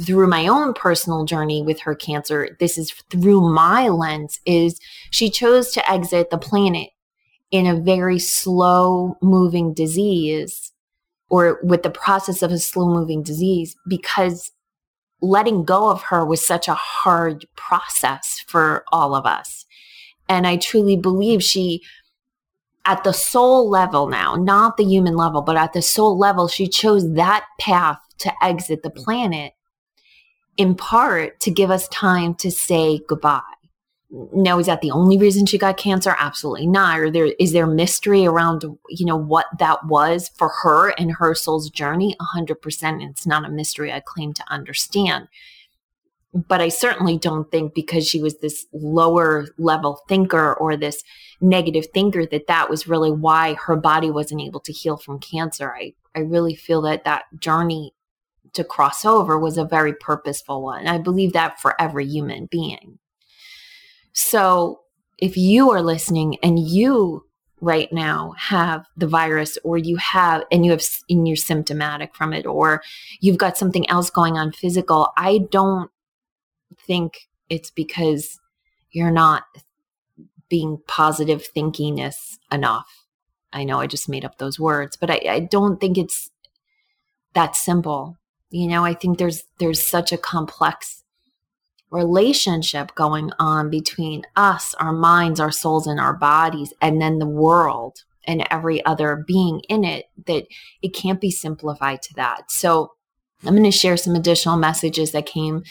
through 0.05 0.27
my 0.27 0.47
own 0.47 0.73
personal 0.73 1.25
journey 1.25 1.61
with 1.61 1.81
her 1.81 1.95
cancer, 1.95 2.55
this 2.59 2.77
is 2.77 2.91
through 3.09 3.41
my 3.41 3.87
lens, 3.87 4.39
is 4.45 4.79
she 5.09 5.29
chose 5.29 5.71
to 5.71 5.91
exit 5.91 6.29
the 6.29 6.37
planet 6.37 6.89
in 7.51 7.65
a 7.65 7.79
very 7.79 8.19
slow 8.19 9.17
moving 9.21 9.73
disease 9.73 10.71
or 11.29 11.59
with 11.63 11.83
the 11.83 11.89
process 11.89 12.41
of 12.41 12.51
a 12.51 12.59
slow 12.59 12.87
moving 12.87 13.23
disease 13.23 13.75
because 13.87 14.51
letting 15.21 15.63
go 15.63 15.89
of 15.89 16.03
her 16.03 16.25
was 16.25 16.45
such 16.45 16.67
a 16.67 16.73
hard 16.73 17.45
process 17.55 18.43
for 18.47 18.85
all 18.91 19.15
of 19.15 19.25
us. 19.25 19.65
And 20.27 20.45
I 20.45 20.57
truly 20.57 20.95
believe 20.95 21.43
she, 21.43 21.81
at 22.85 23.03
the 23.03 23.13
soul 23.13 23.69
level 23.69 24.07
now, 24.07 24.35
not 24.35 24.77
the 24.77 24.85
human 24.85 25.15
level, 25.15 25.41
but 25.41 25.57
at 25.57 25.73
the 25.73 25.81
soul 25.81 26.17
level, 26.17 26.47
she 26.47 26.67
chose 26.67 27.13
that 27.13 27.45
path 27.59 27.99
to 28.19 28.31
exit 28.43 28.83
the 28.83 28.89
planet 28.89 29.53
in 30.59 30.75
part 30.75 31.39
to 31.39 31.49
give 31.49 31.71
us 31.71 31.87
time 31.87 32.35
to 32.35 32.51
say 32.51 32.99
goodbye. 33.07 33.39
Now, 34.33 34.59
is 34.59 34.65
that 34.65 34.81
the 34.81 34.91
only 34.91 35.17
reason 35.17 35.45
she 35.45 35.57
got 35.57 35.77
cancer? 35.77 36.15
Absolutely 36.19 36.67
not. 36.67 36.99
Or 36.99 37.09
there 37.09 37.31
is 37.39 37.53
there 37.53 37.65
mystery 37.65 38.25
around, 38.25 38.65
you 38.89 39.05
know, 39.05 39.15
what 39.15 39.45
that 39.59 39.85
was 39.85 40.29
for 40.37 40.49
her 40.63 40.89
and 40.89 41.13
her 41.13 41.33
soul's 41.33 41.69
journey? 41.69 42.15
A 42.19 42.23
hundred 42.23 42.61
percent. 42.61 43.01
It's 43.01 43.25
not 43.25 43.45
a 43.45 43.49
mystery 43.49 43.93
I 43.93 44.01
claim 44.01 44.33
to 44.33 44.43
understand. 44.49 45.29
But 46.33 46.59
I 46.59 46.67
certainly 46.69 47.17
don't 47.17 47.49
think 47.49 47.73
because 47.73 48.07
she 48.07 48.21
was 48.21 48.39
this 48.39 48.65
lower 48.73 49.47
level 49.57 50.01
thinker 50.09 50.55
or 50.55 50.75
this 50.75 51.03
negative 51.39 51.87
thinker 51.93 52.25
that 52.25 52.47
that 52.47 52.69
was 52.69 52.87
really 52.87 53.11
why 53.11 53.53
her 53.53 53.77
body 53.77 54.11
wasn't 54.11 54.41
able 54.41 54.59
to 54.61 54.73
heal 54.73 54.97
from 54.97 55.19
cancer. 55.19 55.73
I, 55.73 55.93
I 56.15 56.19
really 56.19 56.55
feel 56.55 56.81
that 56.81 57.05
that 57.05 57.23
journey 57.39 57.93
to 58.53 58.63
cross 58.63 59.05
over 59.05 59.37
was 59.37 59.57
a 59.57 59.65
very 59.65 59.93
purposeful 59.93 60.61
one. 60.61 60.87
I 60.87 60.97
believe 60.97 61.33
that 61.33 61.59
for 61.59 61.79
every 61.81 62.05
human 62.05 62.47
being. 62.47 62.99
So 64.13 64.81
if 65.17 65.37
you 65.37 65.71
are 65.71 65.81
listening 65.81 66.37
and 66.41 66.59
you 66.59 67.25
right 67.61 67.91
now 67.91 68.33
have 68.37 68.85
the 68.95 69.07
virus 69.07 69.57
or 69.63 69.77
you 69.77 69.97
have 69.97 70.43
and 70.51 70.65
you 70.65 70.71
have 70.71 70.83
and 71.09 71.27
you're 71.27 71.35
symptomatic 71.35 72.15
from 72.15 72.33
it 72.33 72.45
or 72.45 72.81
you've 73.19 73.37
got 73.37 73.57
something 73.57 73.89
else 73.89 74.09
going 74.09 74.37
on 74.37 74.51
physical 74.51 75.11
i 75.17 75.39
don't 75.51 75.91
think 76.87 77.27
it's 77.49 77.69
because 77.69 78.39
you're 78.91 79.11
not 79.11 79.43
being 80.49 80.79
positive 80.87 81.45
thinkingness 81.53 82.37
enough 82.51 83.05
i 83.51 83.63
know 83.63 83.79
i 83.79 83.87
just 83.87 84.07
made 84.07 84.23
up 84.23 84.37
those 84.37 84.59
words 84.59 84.95
but 84.95 85.11
i, 85.11 85.19
I 85.29 85.39
don't 85.39 85.81
think 85.81 85.97
it's 85.97 86.31
that 87.33 87.55
simple 87.55 88.17
you 88.49 88.67
know 88.67 88.85
i 88.85 88.93
think 88.93 89.17
there's 89.17 89.43
there's 89.59 89.81
such 89.81 90.11
a 90.11 90.17
complex 90.17 90.99
relationship 91.91 92.93
going 92.95 93.31
on 93.39 93.69
between 93.69 94.23
us, 94.35 94.73
our 94.75 94.93
minds, 94.93 95.39
our 95.39 95.51
souls, 95.51 95.87
and 95.87 95.99
our 95.99 96.13
bodies, 96.13 96.73
and 96.81 97.01
then 97.01 97.19
the 97.19 97.25
world 97.25 98.03
and 98.25 98.45
every 98.51 98.83
other 98.85 99.23
being 99.27 99.61
in 99.69 99.83
it 99.83 100.05
that 100.27 100.45
it 100.81 100.89
can't 100.89 101.21
be 101.21 101.31
simplified 101.31 102.01
to 102.01 102.13
that. 102.15 102.51
So 102.51 102.91
I'm 103.43 103.55
going 103.55 103.63
to 103.63 103.71
share 103.71 103.97
some 103.97 104.15
additional 104.15 104.57
messages 104.57 105.13
that 105.13 105.25
came 105.25 105.63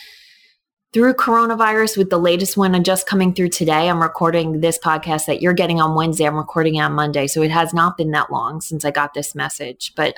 through 0.92 1.14
coronavirus 1.14 1.98
with 1.98 2.08
the 2.08 2.18
latest 2.18 2.56
one 2.56 2.82
just 2.82 3.06
coming 3.06 3.34
through 3.34 3.50
today. 3.50 3.88
I'm 3.88 4.02
recording 4.02 4.60
this 4.60 4.78
podcast 4.78 5.26
that 5.26 5.42
you're 5.42 5.52
getting 5.52 5.80
on 5.80 5.94
Wednesday. 5.94 6.24
I'm 6.24 6.36
recording 6.36 6.76
it 6.76 6.80
on 6.80 6.94
Monday. 6.94 7.26
So 7.26 7.42
it 7.42 7.50
has 7.50 7.74
not 7.74 7.98
been 7.98 8.10
that 8.12 8.32
long 8.32 8.62
since 8.62 8.84
I 8.84 8.90
got 8.90 9.12
this 9.12 9.34
message, 9.34 9.92
but 9.94 10.14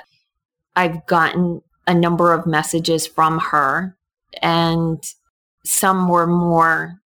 I've 0.75 1.05
gotten 1.05 1.61
a 1.87 1.93
number 1.93 2.33
of 2.33 2.45
messages 2.45 3.07
from 3.07 3.39
her 3.39 3.97
and 4.41 5.03
some 5.63 6.07
were 6.07 6.27
more 6.27 7.01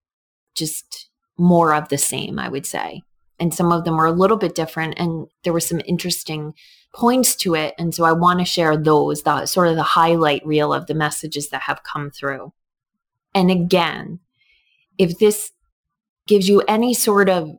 just 0.55 1.09
more 1.37 1.73
of 1.73 1.89
the 1.89 1.97
same, 1.97 2.39
I 2.39 2.49
would 2.49 2.65
say. 2.65 3.03
And 3.39 3.53
some 3.53 3.71
of 3.71 3.83
them 3.83 3.97
were 3.97 4.05
a 4.05 4.11
little 4.11 4.37
bit 4.37 4.55
different. 4.55 4.95
And 4.97 5.27
there 5.43 5.51
were 5.51 5.59
some 5.59 5.81
interesting 5.85 6.53
points 6.93 7.35
to 7.35 7.55
it. 7.55 7.75
And 7.77 7.93
so 7.93 8.05
I 8.05 8.13
want 8.13 8.39
to 8.39 8.45
share 8.45 8.77
those, 8.77 9.23
the 9.23 9.45
sort 9.45 9.67
of 9.67 9.75
the 9.75 9.83
highlight 9.83 10.45
reel 10.45 10.73
of 10.73 10.87
the 10.87 10.93
messages 10.93 11.49
that 11.49 11.63
have 11.63 11.83
come 11.83 12.09
through. 12.09 12.53
And 13.33 13.51
again, 13.51 14.19
if 14.97 15.19
this 15.19 15.51
gives 16.25 16.47
you 16.47 16.61
any 16.61 16.93
sort 16.93 17.27
of 17.27 17.57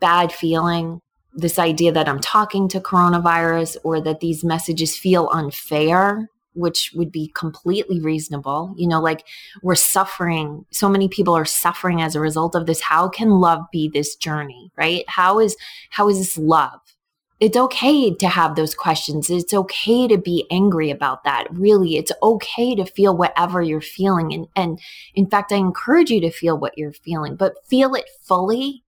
bad 0.00 0.30
feeling, 0.30 1.00
this 1.32 1.58
idea 1.58 1.92
that 1.92 2.08
I'm 2.08 2.20
talking 2.20 2.68
to 2.68 2.80
coronavirus 2.80 3.78
or 3.84 4.02
that 4.02 4.20
these 4.20 4.44
messages 4.44 4.98
feel 4.98 5.30
unfair, 5.32 6.28
which 6.58 6.92
would 6.94 7.12
be 7.12 7.32
completely 7.34 8.00
reasonable. 8.00 8.74
You 8.76 8.88
know, 8.88 9.00
like 9.00 9.24
we're 9.62 9.74
suffering. 9.74 10.66
So 10.70 10.88
many 10.88 11.08
people 11.08 11.34
are 11.34 11.44
suffering 11.44 12.02
as 12.02 12.14
a 12.14 12.20
result 12.20 12.54
of 12.54 12.66
this. 12.66 12.80
How 12.80 13.08
can 13.08 13.30
love 13.30 13.62
be 13.72 13.88
this 13.88 14.16
journey, 14.16 14.72
right? 14.76 15.04
How 15.08 15.38
is 15.38 15.56
how 15.90 16.08
is 16.08 16.18
this 16.18 16.36
love? 16.36 16.80
It's 17.40 17.56
okay 17.56 18.12
to 18.16 18.28
have 18.28 18.56
those 18.56 18.74
questions. 18.74 19.30
It's 19.30 19.54
okay 19.54 20.08
to 20.08 20.18
be 20.18 20.44
angry 20.50 20.90
about 20.90 21.22
that. 21.22 21.46
Really, 21.52 21.96
it's 21.96 22.10
okay 22.20 22.74
to 22.74 22.84
feel 22.84 23.16
whatever 23.16 23.62
you're 23.62 23.80
feeling. 23.80 24.34
And, 24.34 24.48
and 24.56 24.80
in 25.14 25.30
fact, 25.30 25.52
I 25.52 25.56
encourage 25.56 26.10
you 26.10 26.20
to 26.22 26.32
feel 26.32 26.58
what 26.58 26.76
you're 26.76 26.92
feeling, 26.92 27.36
but 27.36 27.54
feel 27.68 27.94
it 27.94 28.06
fully. 28.24 28.82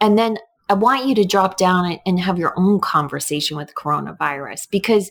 And 0.00 0.18
then 0.18 0.38
I 0.70 0.74
want 0.74 1.06
you 1.06 1.14
to 1.16 1.24
drop 1.24 1.58
down 1.58 1.98
and 2.06 2.20
have 2.20 2.38
your 2.38 2.54
own 2.56 2.80
conversation 2.80 3.56
with 3.56 3.74
coronavirus 3.74 4.70
because 4.70 5.10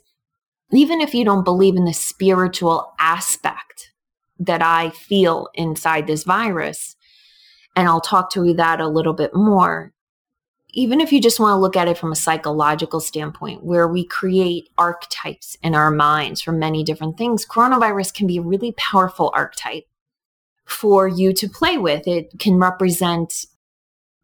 even 0.71 1.01
if 1.01 1.13
you 1.13 1.25
don't 1.25 1.43
believe 1.43 1.75
in 1.75 1.85
the 1.85 1.93
spiritual 1.93 2.93
aspect 2.99 3.91
that 4.39 4.61
I 4.61 4.91
feel 4.91 5.49
inside 5.53 6.07
this 6.07 6.23
virus, 6.23 6.95
and 7.75 7.87
I'll 7.87 8.01
talk 8.01 8.31
to 8.31 8.45
you 8.45 8.53
that 8.55 8.79
a 8.79 8.87
little 8.87 9.13
bit 9.13 9.33
more, 9.33 9.93
even 10.71 11.01
if 11.01 11.11
you 11.11 11.19
just 11.19 11.39
want 11.39 11.53
to 11.53 11.59
look 11.59 11.75
at 11.75 11.87
it 11.87 11.97
from 11.97 12.11
a 12.11 12.15
psychological 12.15 12.99
standpoint, 12.99 13.63
where 13.63 13.87
we 13.87 14.05
create 14.05 14.69
archetypes 14.77 15.57
in 15.63 15.73
our 15.73 15.89
minds 15.89 16.41
for 16.41 16.51
many 16.51 16.83
different 16.83 17.17
things, 17.17 17.45
coronavirus 17.45 18.13
can 18.13 18.27
be 18.27 18.37
a 18.37 18.41
really 18.41 18.73
powerful 18.73 19.31
archetype 19.33 19.85
for 20.65 21.07
you 21.07 21.33
to 21.33 21.49
play 21.49 21.77
with. 21.77 22.07
It 22.07 22.37
can 22.39 22.57
represent, 22.57 23.45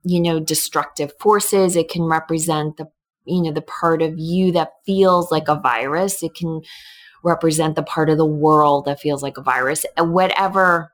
you 0.03 0.19
know, 0.19 0.39
destructive 0.39 1.13
forces. 1.19 1.75
It 1.75 1.89
can 1.89 2.03
represent 2.03 2.77
the 2.77 2.89
you 3.25 3.41
know, 3.41 3.51
the 3.51 3.61
part 3.61 4.01
of 4.01 4.17
you 4.17 4.51
that 4.53 4.73
feels 4.85 5.31
like 5.31 5.47
a 5.47 5.59
virus. 5.59 6.23
It 6.23 6.35
can 6.35 6.61
represent 7.23 7.75
the 7.75 7.83
part 7.83 8.09
of 8.09 8.17
the 8.17 8.25
world 8.25 8.85
that 8.85 8.99
feels 8.99 9.23
like 9.23 9.37
a 9.37 9.41
virus. 9.41 9.85
Uh, 9.99 10.05
whatever, 10.05 10.93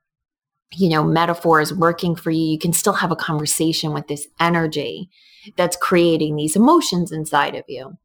you 0.73 0.89
know, 0.89 1.03
metaphor 1.03 1.59
is 1.59 1.73
working 1.73 2.15
for 2.15 2.31
you, 2.31 2.43
you 2.43 2.59
can 2.59 2.73
still 2.73 2.93
have 2.93 3.11
a 3.11 3.15
conversation 3.15 3.93
with 3.93 4.07
this 4.07 4.27
energy 4.39 5.09
that's 5.57 5.75
creating 5.75 6.35
these 6.35 6.55
emotions 6.55 7.11
inside 7.11 7.55
of 7.55 7.65
you. 7.67 7.97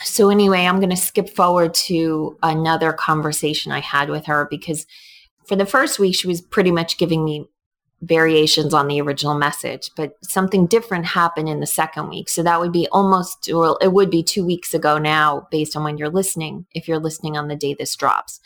So, 0.00 0.28
anyway, 0.28 0.66
I'm 0.66 0.78
going 0.78 0.90
to 0.90 0.96
skip 0.96 1.30
forward 1.30 1.72
to 1.74 2.36
another 2.42 2.92
conversation 2.92 3.72
I 3.72 3.80
had 3.80 4.10
with 4.10 4.26
her 4.26 4.46
because 4.50 4.86
for 5.46 5.56
the 5.56 5.64
first 5.64 5.98
week, 5.98 6.14
she 6.14 6.26
was 6.26 6.42
pretty 6.42 6.70
much 6.70 6.98
giving 6.98 7.24
me 7.24 7.48
variations 8.02 8.74
on 8.74 8.88
the 8.88 9.00
original 9.00 9.36
message, 9.36 9.90
but 9.96 10.12
something 10.22 10.66
different 10.66 11.06
happened 11.06 11.48
in 11.48 11.60
the 11.60 11.66
second 11.66 12.08
week. 12.08 12.28
So 12.28 12.42
that 12.42 12.60
would 12.60 12.72
be 12.72 12.86
almost, 12.92 13.48
well, 13.50 13.78
it 13.80 13.92
would 13.92 14.10
be 14.10 14.22
two 14.22 14.44
weeks 14.44 14.74
ago 14.74 14.98
now, 14.98 15.48
based 15.50 15.76
on 15.76 15.84
when 15.84 15.96
you're 15.96 16.10
listening, 16.10 16.66
if 16.72 16.86
you're 16.86 16.98
listening 16.98 17.36
on 17.36 17.48
the 17.48 17.56
day 17.56 17.74
this 17.74 17.96
drops. 17.96 18.40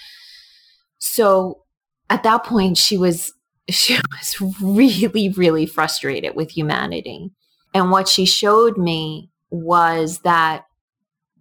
So 0.98 1.62
at 2.08 2.22
that 2.22 2.44
point, 2.44 2.78
she 2.78 2.96
was, 2.96 3.32
she 3.70 3.98
was 4.12 4.40
really, 4.60 5.30
really 5.30 5.66
frustrated 5.66 6.36
with 6.36 6.50
humanity. 6.50 7.30
And 7.74 7.90
what 7.90 8.08
she 8.08 8.26
showed 8.26 8.78
me 8.78 9.30
was 9.50 10.20
that 10.20 10.64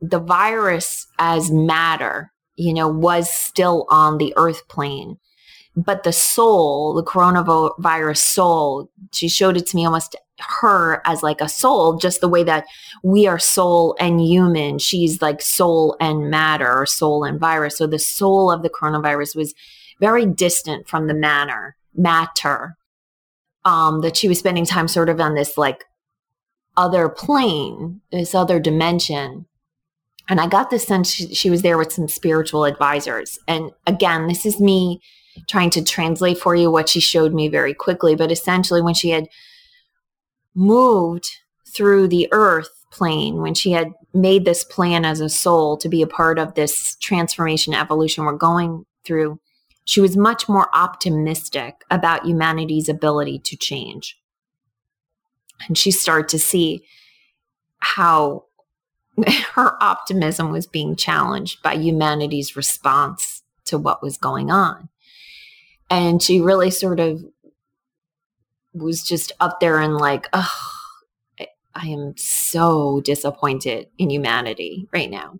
the 0.01 0.19
virus 0.19 1.05
as 1.19 1.51
matter, 1.51 2.31
you 2.55 2.73
know, 2.73 2.87
was 2.87 3.29
still 3.31 3.85
on 3.89 4.17
the 4.17 4.33
earth 4.35 4.67
plane 4.67 5.17
but 5.75 6.03
the 6.03 6.11
soul, 6.11 6.93
the 6.93 7.03
coronavirus 7.03 8.17
soul, 8.17 8.91
she 9.11 9.29
showed 9.29 9.57
it 9.57 9.67
to 9.67 9.75
me 9.75 9.85
almost 9.85 10.15
her 10.39 11.01
as 11.05 11.21
like 11.23 11.41
a 11.41 11.49
soul, 11.49 11.97
just 11.97 12.21
the 12.21 12.29
way 12.29 12.43
that 12.43 12.65
we 13.03 13.27
are 13.27 13.39
soul 13.39 13.95
and 13.99 14.21
human. 14.21 14.79
She's 14.79 15.21
like 15.21 15.41
soul 15.41 15.95
and 15.99 16.29
matter 16.29 16.71
or 16.71 16.85
soul 16.85 17.23
and 17.23 17.39
virus. 17.39 17.77
So 17.77 17.87
the 17.87 17.99
soul 17.99 18.51
of 18.51 18.63
the 18.63 18.69
coronavirus 18.69 19.35
was 19.35 19.53
very 19.99 20.25
distant 20.25 20.87
from 20.87 21.07
the 21.07 21.13
manner, 21.13 21.75
matter. 21.93 22.75
Um, 23.65 24.01
that 24.01 24.15
she 24.15 24.29
was 24.29 24.39
spending 24.39 24.65
time 24.65 24.87
sort 24.87 25.09
of 25.09 25.19
on 25.19 25.35
this 25.35 25.57
like 25.57 25.83
other 26.77 27.09
plane, 27.09 27.99
this 28.09 28.33
other 28.33 28.57
dimension. 28.59 29.45
And 30.29 30.39
I 30.39 30.47
got 30.47 30.69
the 30.69 30.79
sense 30.79 31.11
she, 31.11 31.35
she 31.35 31.49
was 31.49 31.61
there 31.61 31.77
with 31.77 31.91
some 31.91 32.07
spiritual 32.07 32.63
advisors. 32.63 33.37
And 33.49 33.71
again, 33.85 34.27
this 34.27 34.45
is 34.45 34.61
me 34.61 35.01
trying 35.47 35.69
to 35.71 35.83
translate 35.83 36.37
for 36.37 36.55
you 36.55 36.71
what 36.71 36.89
she 36.89 36.99
showed 36.99 37.33
me 37.33 37.47
very 37.47 37.73
quickly. 37.73 38.15
But 38.15 38.31
essentially, 38.31 38.81
when 38.81 38.93
she 38.93 39.09
had 39.09 39.27
moved 40.55 41.29
through 41.67 42.07
the 42.07 42.27
earth 42.31 42.69
plane, 42.91 43.41
when 43.41 43.53
she 43.53 43.71
had 43.71 43.93
made 44.13 44.45
this 44.45 44.63
plan 44.63 45.05
as 45.05 45.19
a 45.19 45.29
soul 45.29 45.77
to 45.77 45.89
be 45.89 46.01
a 46.01 46.07
part 46.07 46.39
of 46.39 46.55
this 46.55 46.95
transformation 46.95 47.73
evolution 47.73 48.25
we're 48.25 48.33
going 48.33 48.85
through, 49.05 49.39
she 49.85 50.01
was 50.01 50.17
much 50.17 50.47
more 50.49 50.69
optimistic 50.73 51.83
about 51.89 52.25
humanity's 52.25 52.89
ability 52.89 53.39
to 53.39 53.55
change. 53.55 54.19
And 55.67 55.77
she 55.77 55.91
started 55.91 56.29
to 56.29 56.39
see 56.39 56.83
how 57.79 58.45
her 59.53 59.81
optimism 59.81 60.51
was 60.51 60.67
being 60.67 60.95
challenged 60.95 61.61
by 61.61 61.73
humanity's 61.73 62.55
response 62.55 63.43
to 63.65 63.77
what 63.77 64.01
was 64.01 64.17
going 64.17 64.51
on. 64.51 64.89
And 65.89 66.21
she 66.21 66.41
really 66.41 66.71
sort 66.71 66.99
of 66.99 67.23
was 68.73 69.03
just 69.03 69.31
up 69.39 69.59
there 69.59 69.79
and 69.79 69.97
like, 69.97 70.27
oh, 70.33 70.51
I 71.73 71.87
am 71.87 72.13
so 72.17 73.01
disappointed 73.01 73.87
in 73.97 74.09
humanity 74.09 74.87
right 74.91 75.09
now. 75.09 75.39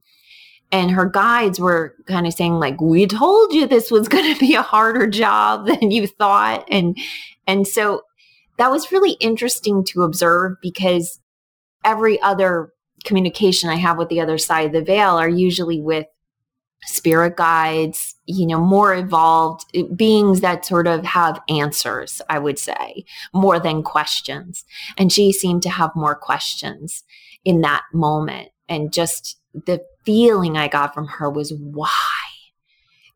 And 0.72 0.92
her 0.92 1.06
guides 1.06 1.60
were 1.60 1.96
kind 2.08 2.28
of 2.28 2.34
saying, 2.34 2.60
like, 2.60 2.80
we 2.80 3.08
told 3.08 3.54
you 3.54 3.66
this 3.66 3.90
was 3.90 4.08
going 4.08 4.34
to 4.34 4.40
be 4.40 4.56
a 4.56 4.62
harder 4.62 5.08
job 5.08 5.68
than 5.68 5.92
you 5.92 6.08
thought. 6.08 6.66
And, 6.70 6.98
and 7.48 7.68
so 7.68 8.04
that 8.58 8.72
was 8.72 8.92
really 8.92 9.14
interesting 9.14 9.84
to 9.86 10.04
observe 10.04 10.54
because 10.62 11.20
every 11.84 12.22
other 12.22 12.72
communication 13.04 13.70
I 13.70 13.76
have 13.76 13.98
with 13.98 14.10
the 14.10 14.22
other 14.22 14.38
side 14.38 14.68
of 14.68 14.72
the 14.74 14.84
veil 14.84 15.18
are 15.18 15.30
usually 15.30 15.82
with 15.82 16.06
spirit 16.86 17.36
guides, 17.36 18.16
you 18.26 18.46
know, 18.48 18.60
more 18.60 18.96
evolved 18.96 19.66
eh, 19.74 19.84
beings 19.96 20.42
that 20.42 20.66
sort 20.66 20.88
of 20.88 21.04
have 21.06 21.42
answers, 21.50 22.22
I 22.30 22.40
would 22.40 22.58
say, 22.58 23.06
more 23.34 23.60
than 23.60 23.84
questions. 23.84 24.64
And 24.98 25.12
she 25.12 25.32
seemed 25.32 25.64
to 25.64 25.70
have 25.70 25.92
more 25.96 26.16
questions 26.16 27.04
in 27.44 27.62
that 27.62 27.84
moment. 27.94 28.50
And 28.68 28.94
just 28.94 29.38
the 29.54 29.84
feeling 30.06 30.58
I 30.58 30.68
got 30.68 30.94
from 30.94 31.08
her 31.08 31.30
was, 31.30 31.54
why 31.54 31.90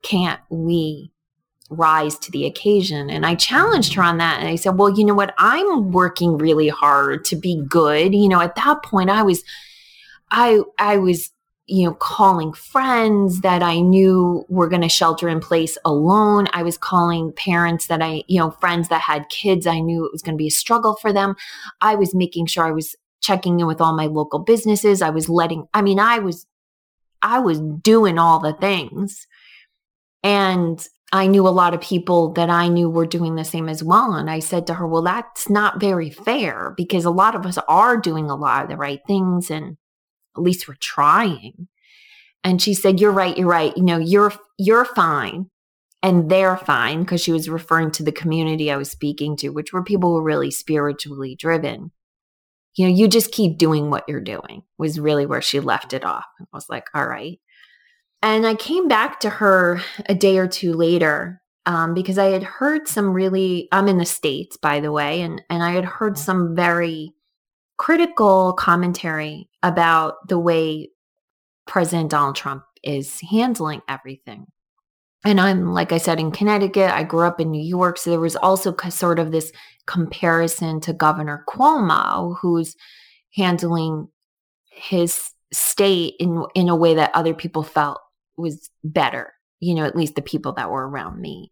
can't 0.02 0.42
we 0.50 1.12
rise 1.70 2.18
to 2.20 2.32
the 2.32 2.46
occasion? 2.46 3.10
And 3.10 3.26
I 3.26 3.36
challenged 3.36 3.94
her 3.94 4.04
on 4.04 4.18
that. 4.18 4.40
And 4.40 4.48
I 4.48 4.56
said, 4.56 4.78
well, 4.78 4.90
you 4.90 5.06
know 5.06 5.14
what? 5.14 5.34
I'm 5.38 5.92
working 5.92 6.38
really 6.38 6.70
hard 6.70 7.26
to 7.26 7.36
be 7.36 7.64
good. 7.68 8.14
You 8.14 8.28
know, 8.30 8.42
at 8.42 8.56
that 8.56 8.84
point, 8.84 9.10
I 9.10 9.24
was. 9.24 9.44
I 10.36 10.62
I 10.80 10.98
was 10.98 11.30
you 11.66 11.86
know, 11.86 11.94
calling 11.94 12.52
friends 12.52 13.40
that 13.42 13.64
I 13.64 13.80
knew 13.80 14.46
were 14.50 14.68
going 14.68 14.82
to 14.82 14.90
shelter 14.90 15.30
in 15.30 15.40
place 15.40 15.78
alone. 15.86 16.48
I 16.52 16.62
was 16.62 16.78
calling 16.78 17.32
parents 17.32 17.88
that 17.88 18.02
I, 18.02 18.24
you 18.28 18.40
know, 18.40 18.52
friends 18.52 18.90
that 18.90 19.02
had 19.02 19.30
kids. 19.30 19.66
I 19.66 19.80
knew 19.80 20.06
it 20.06 20.12
was 20.12 20.22
going 20.22 20.36
to 20.36 20.42
be 20.42 20.48
a 20.48 20.52
struggle 20.52 20.96
for 20.96 21.14
them. 21.14 21.36
I 21.80 21.96
was 21.96 22.14
making 22.14 22.48
sure 22.48 22.66
I 22.66 22.72
was 22.72 22.96
checking 23.22 23.60
in 23.62 23.68
with 23.68 23.80
all 23.80 23.96
my 23.96 24.08
local 24.08 24.40
businesses. 24.40 25.02
I 25.02 25.10
was 25.10 25.30
letting, 25.30 25.68
I 25.74 25.82
mean, 25.82 26.00
I 26.00 26.20
was, 26.20 26.46
I 27.22 27.40
was 27.40 27.62
doing 27.62 28.20
all 28.20 28.40
the 28.40 28.54
things. 28.54 29.26
And 30.22 30.86
I 31.14 31.28
knew 31.28 31.48
a 31.48 31.50
lot 31.50 31.74
of 31.74 31.80
people 31.80 32.34
that 32.34 32.50
I 32.50 32.68
knew 32.68 32.90
were 32.90 33.06
doing 33.06 33.36
the 33.36 33.46
same 33.46 33.70
as 33.70 33.82
well. 33.84 34.14
And 34.14 34.30
I 34.30 34.40
said 34.40 34.68
to 34.68 34.74
her, 34.74 34.88
well, 34.88 35.04
that's 35.04 35.50
not 35.50 35.80
very 35.80 36.10
fair 36.10 36.74
because 36.76 37.06
a 37.06 37.12
lot 37.12 37.36
of 37.36 37.46
us 37.46 37.58
are 37.70 37.96
doing 37.98 38.30
a 38.30 38.36
lot 38.36 38.64
of 38.64 38.70
the 38.70 38.78
right 38.78 39.00
things. 39.08 39.50
And, 39.50 39.78
at 40.36 40.44
least 40.44 40.68
we're 40.68 40.76
trying. 40.80 41.68
And 42.44 42.62
she 42.62 42.74
said, 42.74 43.00
You're 43.00 43.12
right, 43.12 43.38
you're 43.38 43.48
right. 43.48 43.76
You 43.76 43.84
know, 43.84 43.98
you're 43.98 44.34
you're 44.58 44.86
fine. 44.86 45.50
And 46.02 46.30
they're 46.30 46.58
fine 46.58 47.02
because 47.02 47.22
she 47.22 47.32
was 47.32 47.48
referring 47.48 47.92
to 47.92 48.04
the 48.04 48.12
community 48.12 48.70
I 48.70 48.76
was 48.76 48.92
speaking 48.92 49.38
to, 49.38 49.50
which 49.50 49.72
were 49.72 49.84
people 49.84 50.10
who 50.10 50.16
were 50.16 50.24
really 50.24 50.52
spiritually 50.52 51.36
driven. 51.40 51.92
You 52.76 52.88
know, 52.88 52.94
you 52.94 53.08
just 53.08 53.32
keep 53.32 53.58
doing 53.58 53.90
what 53.90 54.04
you're 54.10 54.20
doing, 54.20 54.64
was 54.78 55.00
really 55.00 55.26
where 55.26 55.42
she 55.42 55.62
left 55.62 55.94
it 55.94 56.04
off. 56.04 56.26
I 56.42 56.46
was 56.52 56.68
like, 56.68 56.88
all 56.94 57.08
right. 57.08 57.40
And 58.22 58.46
I 58.46 58.56
came 58.56 58.90
back 58.90 59.22
to 59.22 59.30
her 59.30 59.82
a 60.08 60.16
day 60.16 60.38
or 60.38 60.48
two 60.48 60.74
later 60.74 61.42
um, 61.66 61.94
because 61.94 62.18
I 62.18 62.26
had 62.26 62.44
heard 62.44 62.88
some 62.88 63.14
really, 63.14 63.70
I'm 63.72 63.88
in 63.88 63.98
the 63.98 64.06
States, 64.06 64.58
by 64.58 64.82
the 64.82 64.92
way, 64.92 65.22
and, 65.22 65.42
and 65.50 65.64
I 65.64 65.72
had 65.72 65.86
heard 65.86 66.18
some 66.18 66.56
very 66.56 67.14
critical 67.78 68.54
commentary 68.54 69.50
about 69.64 70.28
the 70.28 70.38
way 70.38 70.90
President 71.66 72.12
Donald 72.12 72.36
Trump 72.36 72.64
is 72.84 73.22
handling 73.22 73.82
everything. 73.88 74.46
And 75.26 75.40
I'm, 75.40 75.72
like 75.72 75.94
I 75.94 75.98
said, 75.98 76.20
in 76.20 76.32
Connecticut. 76.32 76.92
I 76.92 77.04
grew 77.04 77.26
up 77.26 77.40
in 77.40 77.50
New 77.50 77.64
York. 77.64 77.98
So 77.98 78.10
there 78.10 78.20
was 78.20 78.36
also 78.36 78.76
sort 78.90 79.20
of 79.20 79.32
this 79.32 79.54
comparison 79.88 80.82
to 80.82 80.94
Governor 80.94 81.46
Cuomo, 81.48 82.36
who's 82.42 82.76
handling 83.34 84.10
his 84.66 85.32
state 85.54 86.16
in, 86.20 86.44
in 86.56 86.68
a 86.68 86.76
way 86.76 86.96
that 86.96 87.12
other 87.14 87.34
people 87.34 87.64
felt 87.64 88.02
was 88.36 88.70
better, 88.84 89.34
you 89.60 89.76
know, 89.76 89.86
at 89.86 89.96
least 89.96 90.16
the 90.16 90.22
people 90.22 90.52
that 90.54 90.70
were 90.70 90.88
around 90.88 91.22
me. 91.22 91.52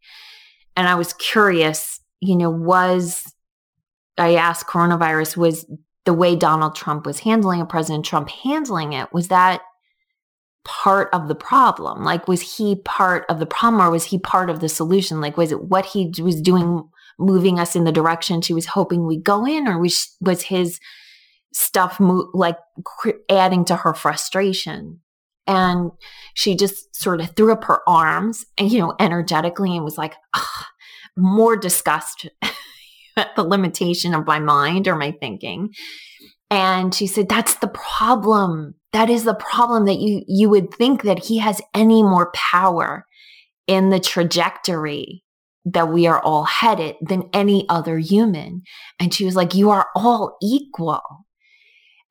And 0.75 0.87
I 0.87 0.95
was 0.95 1.13
curious, 1.13 2.01
you 2.19 2.35
know, 2.35 2.49
was 2.49 3.33
I 4.17 4.35
asked 4.35 4.67
coronavirus, 4.67 5.37
was 5.37 5.65
the 6.05 6.13
way 6.13 6.35
Donald 6.35 6.75
Trump 6.75 7.05
was 7.05 7.19
handling 7.19 7.59
it, 7.59 7.69
President 7.69 8.05
Trump 8.05 8.29
handling 8.29 8.93
it, 8.93 9.13
was 9.13 9.27
that 9.27 9.61
part 10.63 11.09
of 11.13 11.27
the 11.27 11.35
problem? 11.35 12.03
Like, 12.03 12.27
was 12.27 12.57
he 12.57 12.75
part 12.75 13.25
of 13.29 13.39
the 13.39 13.45
problem 13.45 13.81
or 13.81 13.91
was 13.91 14.05
he 14.05 14.17
part 14.19 14.49
of 14.49 14.59
the 14.59 14.69
solution? 14.69 15.21
Like, 15.21 15.37
was 15.37 15.51
it 15.51 15.63
what 15.63 15.85
he 15.85 16.11
was 16.21 16.41
doing 16.41 16.87
moving 17.19 17.59
us 17.59 17.75
in 17.75 17.83
the 17.83 17.91
direction 17.91 18.41
she 18.41 18.53
was 18.53 18.67
hoping 18.67 19.05
we 19.05 19.17
go 19.17 19.45
in, 19.45 19.67
or 19.67 19.79
was, 19.79 20.15
was 20.21 20.43
his 20.43 20.79
stuff 21.53 21.99
mo- 21.99 22.29
like 22.33 22.57
adding 23.29 23.65
to 23.65 23.75
her 23.75 23.93
frustration? 23.93 24.99
And 25.47 25.91
she 26.33 26.55
just 26.55 26.95
sort 26.95 27.19
of 27.19 27.35
threw 27.35 27.51
up 27.51 27.63
her 27.65 27.79
arms 27.87 28.45
and, 28.57 28.71
you 28.71 28.79
know, 28.79 28.95
energetically 28.99 29.75
and 29.75 29.83
was 29.83 29.97
like, 29.97 30.15
more 31.17 31.57
disgust 31.57 32.27
the 33.15 33.43
limitation 33.43 34.13
of 34.13 34.25
my 34.25 34.39
mind 34.39 34.87
or 34.87 34.95
my 34.95 35.11
thinking. 35.19 35.69
And 36.49 36.93
she 36.93 37.07
said, 37.07 37.29
that's 37.29 37.55
the 37.55 37.69
problem. 37.69 38.75
That 38.91 39.09
is 39.09 39.23
the 39.23 39.35
problem 39.35 39.85
that 39.85 39.99
you, 39.99 40.23
you 40.27 40.49
would 40.49 40.73
think 40.73 41.03
that 41.03 41.25
he 41.25 41.37
has 41.37 41.61
any 41.73 42.03
more 42.03 42.31
power 42.35 43.05
in 43.67 43.89
the 43.89 43.99
trajectory 43.99 45.23
that 45.63 45.89
we 45.89 46.07
are 46.07 46.21
all 46.21 46.43
headed 46.43 46.95
than 47.01 47.29
any 47.33 47.67
other 47.69 47.99
human. 47.99 48.63
And 48.99 49.13
she 49.13 49.23
was 49.23 49.35
like, 49.35 49.53
you 49.53 49.69
are 49.69 49.87
all 49.95 50.37
equal. 50.41 51.01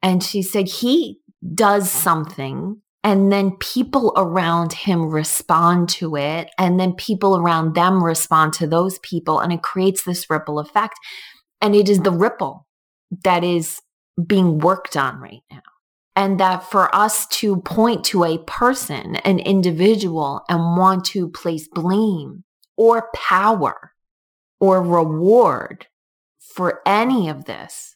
And 0.03 0.23
she 0.23 0.41
said, 0.41 0.69
he 0.69 1.19
does 1.55 1.91
something 1.91 2.81
and 3.03 3.33
then 3.33 3.53
people 3.53 4.13
around 4.17 4.73
him 4.73 5.11
respond 5.11 5.89
to 5.91 6.17
it. 6.17 6.51
And 6.59 6.79
then 6.79 6.93
people 6.93 7.37
around 7.37 7.75
them 7.75 8.05
respond 8.05 8.53
to 8.55 8.67
those 8.67 8.99
people. 8.99 9.41
And 9.41 9.53
it 9.53 9.63
creates 9.63 10.05
this 10.05 10.29
ripple 10.29 10.59
effect. 10.59 10.99
And 11.63 11.75
it 11.75 11.89
is 11.89 12.01
the 12.01 12.13
ripple 12.13 12.67
that 13.25 13.43
is 13.43 13.81
being 14.27 14.59
worked 14.59 14.97
on 14.97 15.19
right 15.19 15.43
now. 15.51 15.63
And 16.15 16.39
that 16.41 16.71
for 16.71 16.95
us 16.95 17.27
to 17.29 17.63
point 17.63 18.05
to 18.07 18.25
a 18.25 18.39
person 18.39 19.17
an 19.17 19.39
individual 19.39 20.43
and 20.49 20.77
want 20.77 21.05
to 21.07 21.31
place 21.31 21.69
blame 21.69 22.45
or 22.77 23.09
power 23.15 23.93
or 24.59 24.83
reward 24.83 25.87
for 26.39 26.83
any 26.85 27.31
of 27.31 27.47
this 27.47 27.90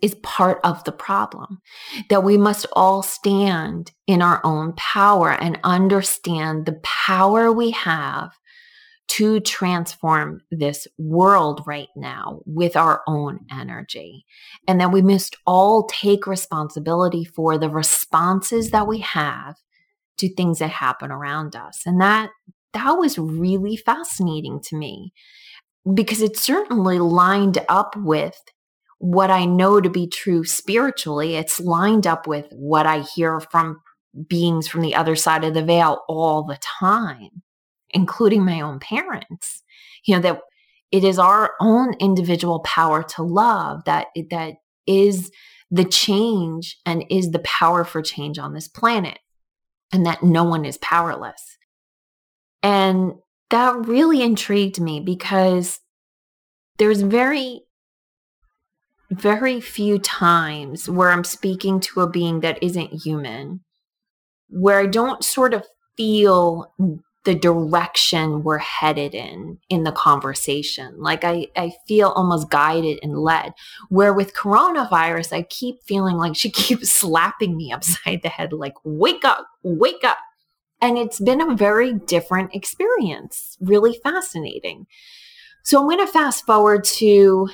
is 0.00 0.14
part 0.16 0.60
of 0.64 0.82
the 0.84 0.92
problem. 0.92 1.60
That 2.08 2.24
we 2.24 2.36
must 2.36 2.66
all 2.72 3.02
stand 3.02 3.92
in 4.06 4.22
our 4.22 4.40
own 4.44 4.74
power 4.76 5.32
and 5.32 5.58
understand 5.64 6.66
the 6.66 6.80
power 6.82 7.52
we 7.52 7.70
have 7.72 8.32
to 9.08 9.40
transform 9.40 10.42
this 10.50 10.86
world 10.98 11.62
right 11.66 11.88
now 11.96 12.40
with 12.44 12.76
our 12.76 13.02
own 13.06 13.40
energy. 13.50 14.24
And 14.68 14.80
that 14.80 14.92
we 14.92 15.00
must 15.00 15.34
all 15.46 15.86
take 15.86 16.26
responsibility 16.26 17.24
for 17.24 17.56
the 17.58 17.70
responses 17.70 18.70
that 18.70 18.86
we 18.86 18.98
have 18.98 19.56
to 20.18 20.32
things 20.34 20.58
that 20.58 20.70
happen 20.70 21.10
around 21.10 21.56
us. 21.56 21.82
And 21.86 22.00
that 22.00 22.30
that 22.74 22.92
was 22.92 23.18
really 23.18 23.76
fascinating 23.76 24.60
to 24.64 24.76
me 24.76 25.12
because 25.94 26.20
it 26.20 26.36
certainly 26.36 26.98
lined 26.98 27.58
up 27.68 27.96
with 27.96 28.38
what 28.98 29.30
I 29.30 29.44
know 29.44 29.80
to 29.80 29.88
be 29.88 30.06
true 30.06 30.44
spiritually. 30.44 31.36
It's 31.36 31.60
lined 31.60 32.06
up 32.06 32.26
with 32.26 32.46
what 32.52 32.86
I 32.86 33.00
hear 33.00 33.40
from 33.40 33.80
beings 34.28 34.66
from 34.66 34.80
the 34.80 34.94
other 34.94 35.14
side 35.16 35.44
of 35.44 35.54
the 35.54 35.64
veil 35.64 36.02
all 36.08 36.42
the 36.42 36.58
time, 36.80 37.42
including 37.90 38.44
my 38.44 38.60
own 38.60 38.80
parents. 38.80 39.62
You 40.04 40.16
know, 40.16 40.22
that 40.22 40.40
it 40.90 41.04
is 41.04 41.18
our 41.18 41.52
own 41.60 41.94
individual 42.00 42.60
power 42.60 43.02
to 43.02 43.22
love 43.22 43.84
that 43.84 44.08
that 44.30 44.54
is 44.86 45.30
the 45.70 45.84
change 45.84 46.78
and 46.86 47.04
is 47.10 47.30
the 47.30 47.40
power 47.40 47.84
for 47.84 48.00
change 48.00 48.38
on 48.38 48.54
this 48.54 48.68
planet 48.68 49.18
and 49.92 50.06
that 50.06 50.22
no 50.22 50.44
one 50.44 50.64
is 50.64 50.78
powerless. 50.78 51.58
And 52.62 53.12
that 53.50 53.86
really 53.86 54.22
intrigued 54.22 54.80
me 54.80 55.00
because 55.00 55.80
there's 56.78 57.02
very 57.02 57.62
very 59.10 59.60
few 59.60 59.98
times 59.98 60.88
where 60.88 61.10
I'm 61.10 61.24
speaking 61.24 61.80
to 61.80 62.00
a 62.00 62.10
being 62.10 62.40
that 62.40 62.62
isn't 62.62 63.02
human, 63.04 63.60
where 64.48 64.80
I 64.80 64.86
don't 64.86 65.24
sort 65.24 65.54
of 65.54 65.64
feel 65.96 66.72
the 67.24 67.34
direction 67.34 68.42
we're 68.42 68.56
headed 68.56 69.14
in 69.14 69.58
in 69.68 69.84
the 69.84 69.92
conversation. 69.92 70.94
Like 70.98 71.24
i 71.24 71.46
i 71.56 71.72
feel 71.86 72.08
almost 72.10 72.48
guided 72.48 72.98
and 73.02 73.18
led. 73.18 73.52
Where 73.90 74.14
with 74.14 74.34
coronavirus 74.34 75.34
i 75.34 75.42
keep 75.42 75.82
feeling 75.86 76.16
like 76.16 76.36
she 76.36 76.50
keeps 76.62 76.90
slapping 76.90 77.56
me 77.56 77.70
upside 77.70 78.22
the 78.22 78.30
head 78.30 78.52
like 78.52 78.74
wake 78.84 79.24
up 79.24 79.46
wake 79.62 80.04
up. 80.04 80.16
And 80.80 80.96
it's 80.96 81.20
been 81.20 81.42
a 81.42 81.54
very 81.54 81.92
different 81.92 82.54
experience. 82.54 83.58
Really 83.60 83.98
fascinating. 84.02 84.86
So 85.64 85.80
i'm 85.80 85.86
going 85.86 85.98
to 86.06 86.10
fast 86.10 86.46
forward 86.46 86.84
to 86.84 87.48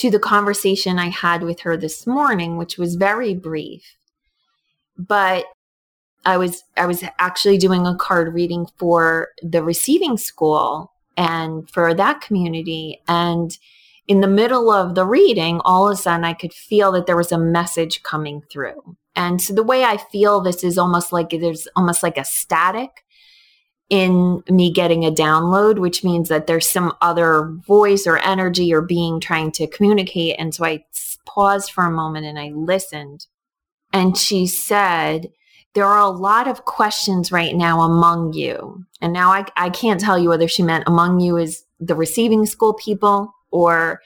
to 0.00 0.10
the 0.10 0.18
conversation 0.18 0.98
i 0.98 1.08
had 1.08 1.42
with 1.42 1.60
her 1.60 1.76
this 1.76 2.06
morning 2.06 2.56
which 2.56 2.76
was 2.78 2.94
very 2.96 3.34
brief 3.34 3.96
but 4.96 5.44
I 6.24 6.36
was 6.36 6.62
I 6.76 6.86
was 6.86 7.02
actually 7.18 7.58
doing 7.58 7.86
a 7.86 7.96
card 7.96 8.34
reading 8.34 8.66
for 8.76 9.28
the 9.42 9.62
receiving 9.62 10.16
school 10.16 10.92
and 11.16 11.68
for 11.70 11.94
that 11.94 12.20
community 12.20 13.00
and 13.08 13.56
in 14.06 14.20
the 14.20 14.28
middle 14.28 14.70
of 14.70 14.94
the 14.94 15.06
reading 15.06 15.60
all 15.64 15.88
of 15.88 15.94
a 15.94 15.96
sudden 15.96 16.24
I 16.24 16.34
could 16.34 16.52
feel 16.52 16.92
that 16.92 17.06
there 17.06 17.16
was 17.16 17.32
a 17.32 17.38
message 17.38 18.02
coming 18.02 18.42
through. 18.50 18.96
And 19.16 19.40
so 19.40 19.54
the 19.54 19.62
way 19.62 19.84
I 19.84 19.96
feel 19.96 20.40
this 20.40 20.62
is 20.62 20.78
almost 20.78 21.12
like 21.12 21.30
there's 21.30 21.66
almost 21.74 22.02
like 22.02 22.18
a 22.18 22.24
static 22.24 23.04
in 23.90 24.42
me 24.48 24.72
getting 24.72 25.04
a 25.04 25.10
download, 25.10 25.78
which 25.78 26.04
means 26.04 26.28
that 26.28 26.46
there's 26.46 26.68
some 26.68 26.94
other 27.02 27.50
voice 27.66 28.06
or 28.06 28.18
energy 28.18 28.72
or 28.72 28.80
being 28.80 29.20
trying 29.20 29.50
to 29.52 29.66
communicate. 29.66 30.36
And 30.38 30.54
so 30.54 30.64
I 30.64 30.84
paused 31.26 31.72
for 31.72 31.84
a 31.84 31.90
moment 31.90 32.24
and 32.24 32.38
I 32.38 32.50
listened. 32.54 33.26
And 33.92 34.16
she 34.16 34.46
said, 34.46 35.30
there 35.74 35.84
are 35.84 35.98
a 35.98 36.08
lot 36.08 36.48
of 36.48 36.64
questions 36.64 37.32
right 37.32 37.54
now 37.54 37.80
among 37.80 38.32
you. 38.32 38.84
And 39.00 39.12
now 39.12 39.30
I, 39.30 39.44
I 39.56 39.70
can't 39.70 40.00
tell 40.00 40.18
you 40.18 40.28
whether 40.28 40.48
she 40.48 40.62
meant 40.62 40.84
among 40.86 41.20
you 41.20 41.36
is 41.36 41.64
the 41.80 41.94
receiving 41.96 42.46
school 42.46 42.74
people 42.74 43.34
or 43.50 44.00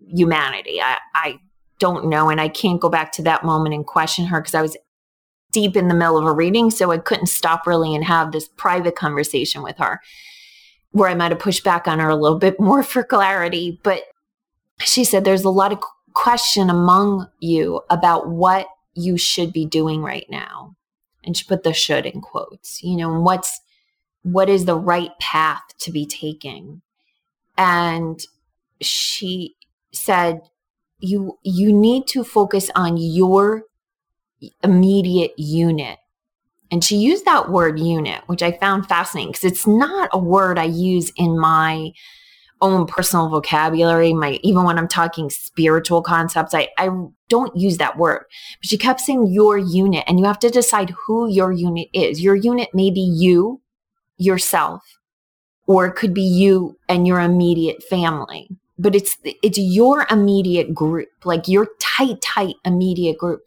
humanity. 0.00 0.80
I, 0.80 0.98
I 1.14 1.38
don't 1.78 2.08
know. 2.08 2.28
And 2.28 2.40
I 2.40 2.48
can't 2.48 2.80
go 2.80 2.88
back 2.88 3.12
to 3.12 3.22
that 3.22 3.44
moment 3.44 3.74
and 3.74 3.86
question 3.86 4.26
her 4.26 4.40
because 4.40 4.54
I 4.54 4.62
was 4.62 4.76
deep 5.52 5.76
in 5.76 5.88
the 5.88 5.94
middle 5.94 6.18
of 6.18 6.26
a 6.26 6.32
reading. 6.32 6.70
So 6.70 6.90
I 6.90 6.98
couldn't 6.98 7.26
stop 7.26 7.66
really 7.66 7.94
and 7.94 8.04
have 8.04 8.32
this 8.32 8.48
private 8.48 8.96
conversation 8.96 9.62
with 9.62 9.76
her 9.78 10.00
where 10.90 11.08
I 11.08 11.14
might 11.14 11.32
have 11.32 11.40
pushed 11.40 11.64
back 11.64 11.86
on 11.86 11.98
her 11.98 12.08
a 12.08 12.16
little 12.16 12.38
bit 12.38 12.58
more 12.58 12.82
for 12.82 13.02
clarity. 13.02 13.80
But 13.82 14.02
she 14.80 15.04
said 15.04 15.24
there's 15.24 15.44
a 15.44 15.50
lot 15.50 15.72
of 15.72 15.80
question 16.14 16.70
among 16.70 17.28
you 17.40 17.80
about 17.90 18.28
what 18.28 18.68
you 18.94 19.16
should 19.16 19.52
be 19.52 19.64
doing 19.64 20.02
right 20.02 20.26
now 20.28 20.74
and 21.24 21.36
she 21.36 21.44
put 21.44 21.62
the 21.62 21.72
should 21.72 22.06
in 22.06 22.20
quotes 22.20 22.82
you 22.82 22.96
know 22.96 23.20
what's 23.20 23.60
what 24.22 24.48
is 24.48 24.64
the 24.64 24.74
right 24.74 25.16
path 25.20 25.62
to 25.78 25.92
be 25.92 26.04
taking 26.04 26.82
and 27.56 28.24
she 28.80 29.54
said 29.92 30.40
you 30.98 31.38
you 31.44 31.72
need 31.72 32.06
to 32.08 32.24
focus 32.24 32.70
on 32.74 32.96
your 32.96 33.62
immediate 34.62 35.32
unit 35.36 35.98
and 36.70 36.84
she 36.84 36.96
used 36.96 37.24
that 37.24 37.50
word 37.50 37.78
unit 37.78 38.22
which 38.26 38.42
i 38.42 38.52
found 38.52 38.86
fascinating 38.86 39.32
because 39.32 39.44
it's 39.44 39.66
not 39.66 40.08
a 40.12 40.18
word 40.18 40.58
i 40.58 40.64
use 40.64 41.10
in 41.16 41.38
my 41.38 41.92
own 42.60 42.86
personal 42.86 43.28
vocabulary, 43.28 44.12
my 44.12 44.38
even 44.42 44.64
when 44.64 44.78
I'm 44.78 44.88
talking 44.88 45.30
spiritual 45.30 46.02
concepts, 46.02 46.54
I, 46.54 46.68
I 46.78 46.90
don't 47.28 47.56
use 47.56 47.78
that 47.78 47.98
word. 47.98 48.24
But 48.60 48.68
she 48.68 48.78
kept 48.78 49.00
saying 49.00 49.28
your 49.28 49.58
unit, 49.58 50.04
and 50.06 50.18
you 50.18 50.24
have 50.24 50.38
to 50.40 50.50
decide 50.50 50.90
who 51.06 51.28
your 51.28 51.52
unit 51.52 51.88
is. 51.92 52.20
Your 52.20 52.34
unit 52.34 52.68
may 52.74 52.90
be 52.90 53.00
you, 53.00 53.60
yourself, 54.16 54.82
or 55.66 55.86
it 55.86 55.94
could 55.94 56.14
be 56.14 56.22
you 56.22 56.78
and 56.88 57.06
your 57.06 57.20
immediate 57.20 57.82
family. 57.84 58.48
But 58.78 58.94
it's 58.94 59.16
it's 59.24 59.58
your 59.58 60.06
immediate 60.10 60.74
group, 60.74 61.08
like 61.24 61.48
your 61.48 61.68
tight, 61.80 62.20
tight 62.22 62.54
immediate 62.64 63.18
group. 63.18 63.42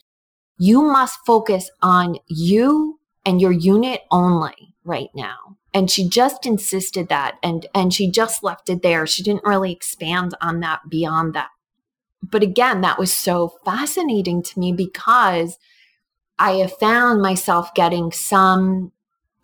You 0.64 0.84
must 0.84 1.26
focus 1.26 1.72
on 1.82 2.18
you 2.28 3.00
and 3.26 3.42
your 3.42 3.52
unit 3.52 4.02
only 4.12 4.76
right 4.84 5.10
now. 5.16 5.58
And 5.74 5.90
she 5.90 6.08
just 6.08 6.46
insisted 6.46 7.10
that 7.10 7.40
and 7.42 7.66
and 7.74 7.92
she 7.92 8.12
just 8.12 8.44
left 8.44 8.70
it 8.70 8.84
there. 8.84 9.08
She 9.08 9.24
didn't 9.24 9.44
really 9.44 9.72
expand 9.72 10.36
on 10.40 10.60
that 10.60 10.82
beyond 10.88 11.34
that. 11.34 11.50
But 12.22 12.44
again 12.44 12.82
that 12.82 13.00
was 13.00 13.12
so 13.12 13.54
fascinating 13.66 14.44
to 14.44 14.60
me 14.60 14.72
because 14.72 15.58
i 16.42 16.54
have 16.54 16.74
found 16.78 17.22
myself 17.22 17.74
getting 17.74 18.12
some 18.12 18.92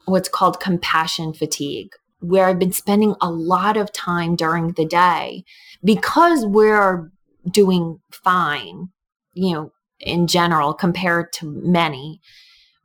what's 0.06 0.30
called 0.30 0.60
compassion 0.60 1.34
fatigue 1.34 1.92
where 2.20 2.48
i've 2.48 2.60
been 2.60 2.72
spending 2.72 3.16
a 3.22 3.30
lot 3.30 3.78
of 3.78 3.94
time 3.94 4.36
during 4.36 4.72
the 4.74 4.86
day 4.86 5.44
because 5.84 6.46
we're 6.46 7.12
doing 7.50 8.00
fine 8.12 8.90
you 9.34 9.54
know 9.54 9.72
in 10.00 10.28
general 10.28 10.74
compared 10.74 11.34
to 11.34 11.46
many 11.64 12.22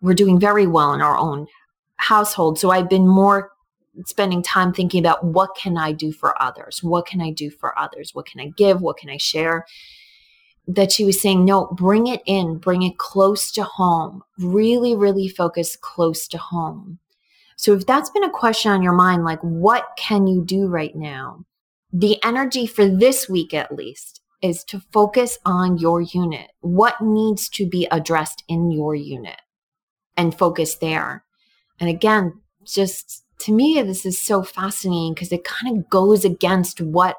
we're 0.02 0.14
doing 0.14 0.38
very 0.38 0.66
well 0.66 0.92
in 0.92 1.00
our 1.00 1.16
own 1.16 1.46
household. 1.96 2.58
So 2.58 2.70
I've 2.70 2.90
been 2.90 3.06
more 3.06 3.52
spending 4.04 4.42
time 4.42 4.72
thinking 4.72 5.00
about 5.00 5.24
what 5.24 5.54
can 5.54 5.78
I 5.78 5.92
do 5.92 6.12
for 6.12 6.40
others? 6.42 6.82
What 6.82 7.06
can 7.06 7.20
I 7.20 7.30
do 7.30 7.50
for 7.50 7.78
others? 7.78 8.14
What 8.14 8.26
can 8.26 8.40
I 8.40 8.48
give? 8.56 8.82
What 8.82 8.96
can 8.96 9.08
I 9.08 9.16
share? 9.16 9.64
That 10.66 10.92
she 10.92 11.04
was 11.04 11.20
saying, 11.20 11.44
no, 11.44 11.66
bring 11.66 12.06
it 12.06 12.22
in, 12.26 12.58
bring 12.58 12.82
it 12.82 12.98
close 12.98 13.50
to 13.52 13.62
home. 13.62 14.22
Really, 14.38 14.94
really 14.94 15.28
focus 15.28 15.76
close 15.76 16.26
to 16.28 16.38
home. 16.38 16.98
So 17.56 17.74
if 17.74 17.86
that's 17.86 18.10
been 18.10 18.24
a 18.24 18.30
question 18.30 18.72
on 18.72 18.82
your 18.82 18.94
mind, 18.94 19.24
like 19.24 19.40
what 19.40 19.90
can 19.96 20.26
you 20.26 20.44
do 20.44 20.66
right 20.66 20.96
now? 20.96 21.44
The 21.92 22.22
energy 22.24 22.66
for 22.66 22.88
this 22.88 23.28
week, 23.28 23.52
at 23.54 23.74
least, 23.74 24.21
is 24.42 24.64
to 24.64 24.82
focus 24.92 25.38
on 25.44 25.78
your 25.78 26.00
unit. 26.00 26.50
What 26.60 27.00
needs 27.00 27.48
to 27.50 27.66
be 27.66 27.86
addressed 27.90 28.42
in 28.48 28.70
your 28.70 28.94
unit 28.94 29.40
and 30.16 30.36
focus 30.36 30.74
there. 30.76 31.24
And 31.80 31.88
again, 31.88 32.40
just 32.64 33.24
to 33.40 33.52
me, 33.52 33.80
this 33.82 34.04
is 34.04 34.18
so 34.18 34.42
fascinating 34.42 35.14
because 35.14 35.32
it 35.32 35.44
kind 35.44 35.76
of 35.76 35.88
goes 35.88 36.24
against 36.24 36.80
what 36.80 37.16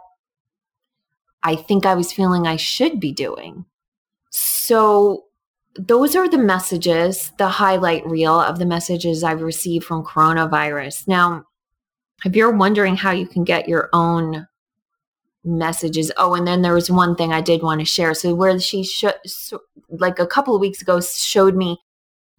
I 1.43 1.55
think 1.55 1.85
I 1.85 1.95
was 1.95 2.13
feeling 2.13 2.47
I 2.47 2.55
should 2.55 2.99
be 2.99 3.11
doing. 3.11 3.65
So, 4.29 5.25
those 5.75 6.15
are 6.15 6.29
the 6.29 6.37
messages, 6.37 7.31
the 7.39 7.47
highlight 7.47 8.05
reel 8.05 8.39
of 8.39 8.59
the 8.59 8.65
messages 8.65 9.23
I've 9.23 9.41
received 9.41 9.85
from 9.85 10.05
coronavirus. 10.05 11.07
Now, 11.07 11.45
if 12.23 12.35
you're 12.35 12.55
wondering 12.55 12.95
how 12.95 13.11
you 13.11 13.27
can 13.27 13.43
get 13.43 13.67
your 13.67 13.89
own 13.91 14.47
messages, 15.43 16.11
oh, 16.17 16.33
and 16.33 16.47
then 16.47 16.61
there 16.61 16.73
was 16.73 16.89
one 16.89 17.15
thing 17.15 17.33
I 17.33 17.41
did 17.41 17.61
want 17.61 17.79
to 17.81 17.85
share. 17.85 18.13
So, 18.13 18.33
where 18.33 18.59
she, 18.59 18.83
sh- 18.83 19.05
so, 19.25 19.61
like 19.89 20.19
a 20.19 20.27
couple 20.27 20.55
of 20.55 20.61
weeks 20.61 20.81
ago, 20.81 21.01
showed 21.01 21.55
me 21.55 21.79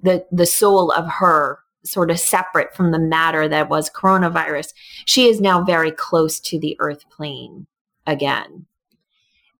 the 0.00 0.26
the 0.30 0.46
soul 0.46 0.90
of 0.92 1.06
her 1.06 1.58
sort 1.84 2.10
of 2.10 2.18
separate 2.18 2.74
from 2.74 2.90
the 2.90 2.98
matter 2.98 3.46
that 3.48 3.68
was 3.68 3.90
coronavirus, 3.90 4.72
she 5.04 5.28
is 5.28 5.40
now 5.40 5.62
very 5.62 5.90
close 5.90 6.40
to 6.40 6.58
the 6.58 6.76
earth 6.80 7.08
plane 7.10 7.66
again. 8.06 8.66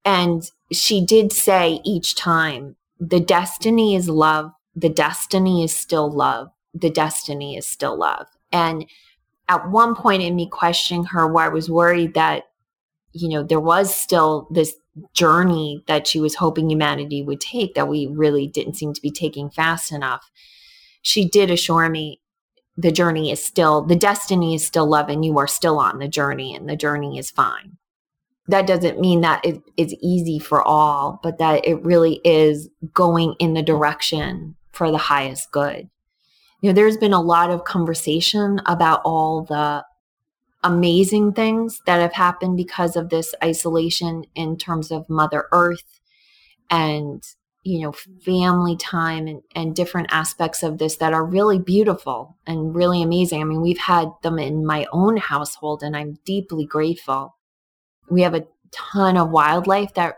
And 0.04 0.50
she 0.72 1.04
did 1.04 1.33
say 1.33 1.80
each 1.85 2.14
time, 2.14 2.76
the 2.98 3.20
destiny 3.20 3.94
is 3.94 4.09
love, 4.09 4.52
the 4.74 4.88
destiny 4.88 5.64
is 5.64 5.74
still 5.74 6.11
love, 6.11 6.48
the 6.72 6.90
destiny 6.90 7.57
is 7.57 7.66
still 7.66 7.96
love. 7.98 8.26
And 8.52 8.87
at 9.48 9.70
one 9.70 9.94
point 9.94 10.22
in 10.22 10.35
me 10.35 10.48
questioning 10.48 11.04
her, 11.04 11.26
where 11.26 11.44
I 11.44 11.48
was 11.48 11.70
worried 11.70 12.14
that, 12.14 12.44
you 13.14 13.29
know, 13.29 13.42
there 13.42 13.61
was 13.61 13.94
still 13.94 14.46
this 14.50 14.74
journey 15.14 15.83
that 15.88 16.07
she 16.07 16.20
was 16.20 16.35
hoping 16.35 16.70
humanity 16.70 17.22
would 17.22 17.40
take 17.40 17.74
that 17.74 17.88
we 17.88 18.07
really 18.07 18.46
didn't 18.46 18.74
seem 18.74 18.92
to 18.92 19.00
be 19.00 19.11
taking 19.11 19.50
fast 19.50 19.90
enough 19.90 20.31
she 21.05 21.29
did 21.29 21.50
assure 21.50 21.88
me 21.88 22.20
the 22.77 22.90
journey 22.90 23.31
is 23.31 23.44
still, 23.44 23.83
the 23.83 23.94
destiny 23.94 24.55
is 24.55 24.64
still 24.64 24.88
love 24.88 25.09
and 25.09 25.24
you 25.24 25.38
are 25.38 25.46
still 25.46 25.79
on 25.79 25.98
the 25.98 26.09
journey 26.09 26.57
and 26.57 26.68
the 26.68 26.74
journey 26.74 27.18
is 27.18 27.31
fine. 27.31 27.77
That 28.48 28.66
doesn't 28.66 28.98
mean 28.98 29.20
that 29.20 29.44
it 29.44 29.62
is 29.77 29.94
easy 30.03 30.38
for 30.38 30.62
all, 30.62 31.20
but 31.22 31.38
that 31.38 31.64
it 31.66 31.85
really 31.85 32.20
is 32.24 32.68
going 32.92 33.35
in 33.38 33.55
the 33.55 33.62
direction 33.62 34.57
for 34.72 34.90
the 34.90 34.98
highest 34.98 35.53
good. 35.53 35.88
You 36.62 36.70
know, 36.70 36.74
there's 36.74 36.96
been 36.96 37.12
a 37.12 37.20
lot 37.20 37.50
of 37.50 37.64
conversation 37.64 38.61
about 38.66 39.03
all 39.05 39.44
the 39.44 39.85
amazing 40.64 41.35
things 41.35 41.81
that 41.87 42.00
have 42.00 42.14
happened 42.14 42.57
because 42.57 42.96
of 42.96 43.11
this 43.11 43.35
isolation 43.44 44.24
in 44.35 44.57
terms 44.57 44.90
of 44.90 45.09
Mother 45.09 45.46
Earth 45.53 46.00
and 46.70 47.22
you 47.62 47.81
know 47.81 47.92
family 48.24 48.77
time 48.77 49.27
and, 49.27 49.42
and 49.55 49.77
different 49.77 50.09
aspects 50.11 50.62
of 50.62 50.79
this 50.79 50.96
that 50.96 51.12
are 51.12 51.24
really 51.24 51.59
beautiful 51.59 52.37
and 52.46 52.74
really 52.74 53.03
amazing. 53.03 53.40
I 53.40 53.44
mean 53.44 53.61
we've 53.61 53.79
had 53.79 54.09
them 54.22 54.38
in 54.38 54.66
my 54.66 54.87
own 54.92 55.16
household 55.16 55.83
and 55.83 55.96
i'm 55.96 56.18
deeply 56.24 56.66
grateful. 56.66 57.37
We 58.11 58.22
have 58.22 58.35
a 58.35 58.46
ton 58.70 59.16
of 59.16 59.31
wildlife 59.31 59.94
that 59.94 60.16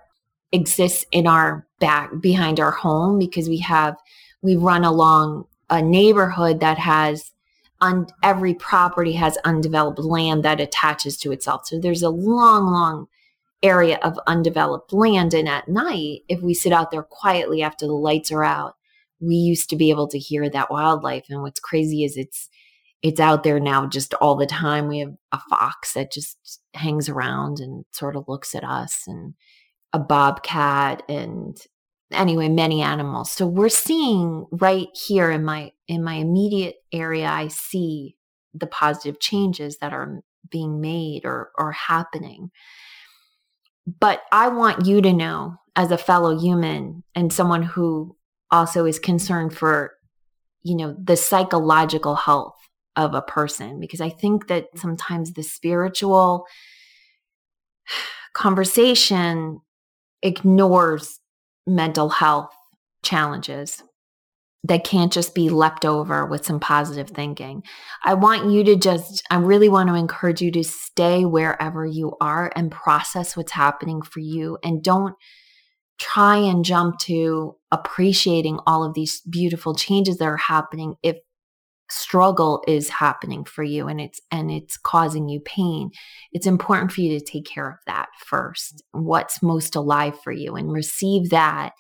exists 0.53 1.05
in 1.13 1.27
our 1.27 1.67
back 1.79 2.11
behind 2.21 2.59
our 2.59 2.71
home 2.71 3.19
because 3.19 3.49
we 3.49 3.59
have 3.59 3.97
we 4.43 4.57
run 4.57 4.85
along 4.85 5.45
a 5.69 5.83
neighborhood 5.83 6.61
that 6.61 6.79
has 6.79 7.33
on 7.81 8.07
every 8.23 8.55
property 8.55 9.13
has 9.13 9.39
undeveloped 9.45 9.99
land 9.99 10.45
that 10.45 10.61
attaches 10.61 11.17
to 11.19 11.33
itself. 11.33 11.67
So 11.67 11.79
there's 11.79 12.03
a 12.03 12.11
long, 12.11 12.67
long 12.67 13.07
area 13.63 13.99
of 14.03 14.19
undeveloped 14.27 14.93
land. 14.93 15.35
And 15.35 15.49
at 15.49 15.69
night, 15.69 16.21
if 16.29 16.41
we 16.41 16.55
sit 16.55 16.73
out 16.73 16.91
there 16.91 17.03
quietly 17.03 17.63
after 17.63 17.87
the 17.87 17.93
lights 17.93 18.33
are 18.33 18.45
out, 18.45 18.77
we 19.21 19.35
used 19.35 19.71
to 19.71 19.77
be 19.77 19.91
able 19.91 20.09
to 20.09 20.19
hear 20.19 20.49
that 20.49 20.71
wildlife. 20.71 21.25
And 21.29 21.43
what's 21.43 21.61
crazy 21.61 22.05
is 22.05 22.17
it's 22.17 22.49
it's 23.03 23.21
out 23.21 23.45
there 23.45 23.61
now 23.61 23.87
just 23.87 24.15
all 24.15 24.37
the 24.37 24.47
time. 24.47 24.89
We 24.89 24.99
have 25.01 25.15
a 25.31 25.39
fox 25.51 25.93
that 25.93 26.11
just 26.11 26.61
hangs 26.75 27.09
around 27.09 27.61
and 27.61 27.85
sort 27.93 28.17
of 28.17 28.25
looks 28.27 28.55
at 28.55 28.65
us 28.65 29.05
and 29.07 29.35
a 29.93 29.99
bobcat 29.99 31.03
and 31.09 31.57
anyway 32.13 32.49
many 32.49 32.83
animals. 32.83 33.31
So 33.33 33.47
we're 33.47 33.69
seeing 33.69 34.47
right 34.51 34.89
here 34.95 35.31
in 35.31 35.45
my 35.45 35.73
in 35.89 36.03
my 36.03 36.15
immediate 36.15 36.77
area 36.93 37.29
i 37.29 37.49
see 37.49 38.17
the 38.55 38.67
positive 38.67 39.21
changes 39.21 39.79
that 39.79 39.93
are 39.93 40.23
being 40.51 40.81
made 40.81 41.25
or 41.25 41.51
or 41.59 41.73
happening. 41.73 42.51
But 44.01 44.23
i 44.33 44.49
want 44.49 44.87
you 44.87 45.01
to 45.03 45.13
know 45.13 45.57
as 45.75 45.91
a 45.91 45.99
fellow 45.99 46.39
human 46.39 47.05
and 47.15 47.33
someone 47.33 47.63
who 47.63 48.17
also 48.51 48.85
is 48.85 48.99
concerned 48.99 49.57
for 49.57 49.93
you 50.63 50.77
know 50.77 50.97
the 51.03 51.17
psychological 51.17 52.15
health 52.15 52.57
of 52.97 53.15
a 53.15 53.23
person 53.23 53.79
because 53.79 54.01
i 54.01 54.09
think 54.09 54.49
that 54.49 54.67
sometimes 54.77 55.33
the 55.33 55.43
spiritual 55.43 56.47
conversation 58.33 59.61
ignores 60.23 61.21
mental 61.67 62.09
health 62.09 62.51
challenges 63.03 63.83
that 64.65 64.85
can't 64.85 65.13
just 65.13 65.35
be 65.35 65.49
leapt 65.49 65.85
over 65.85 66.27
with 66.27 66.45
some 66.45 66.59
positive 66.59 67.11
thinking. 67.11 67.63
I 68.05 68.15
want 68.15 68.51
you 68.51 68.65
to 68.65 68.77
just, 68.77 69.23
I 69.31 69.37
really 69.37 69.69
want 69.69 69.89
to 69.89 69.95
encourage 69.95 70.41
you 70.41 70.51
to 70.53 70.65
stay 70.65 71.25
wherever 71.25 71.87
you 71.87 72.17
are 72.21 72.51
and 72.57 72.71
process 72.71 73.37
what's 73.37 73.53
happening 73.53 74.03
for 74.03 74.21
you 74.21 74.59
and 74.65 74.83
don't 74.83 75.15
try 75.99 76.37
and 76.37 76.65
jump 76.65 76.99
to 76.99 77.55
appreciating 77.71 78.59
all 78.67 78.85
of 78.85 78.95
these 78.95 79.21
beautiful 79.23 79.75
changes 79.75 80.19
that 80.19 80.27
are 80.27 80.37
happening 80.37 80.97
if 81.03 81.17
struggle 81.89 82.63
is 82.67 82.89
happening 82.89 83.45
for 83.45 83.63
you 83.63 83.87
and 83.87 84.01
it's 84.01 84.21
and 84.31 84.51
it's 84.51 84.77
causing 84.77 85.29
you 85.29 85.39
pain 85.41 85.91
it's 86.33 86.47
important 86.47 86.93
for 86.93 87.01
you 87.01 87.19
to 87.19 87.25
take 87.25 87.47
care 87.47 87.71
of 87.71 87.79
that 87.87 88.09
first. 88.27 88.83
What's 88.93 89.43
most 89.43 89.75
alive 89.75 90.21
for 90.23 90.33
you 90.33 90.55
and 90.55 90.73
receive 90.73 91.31
that 91.31 91.73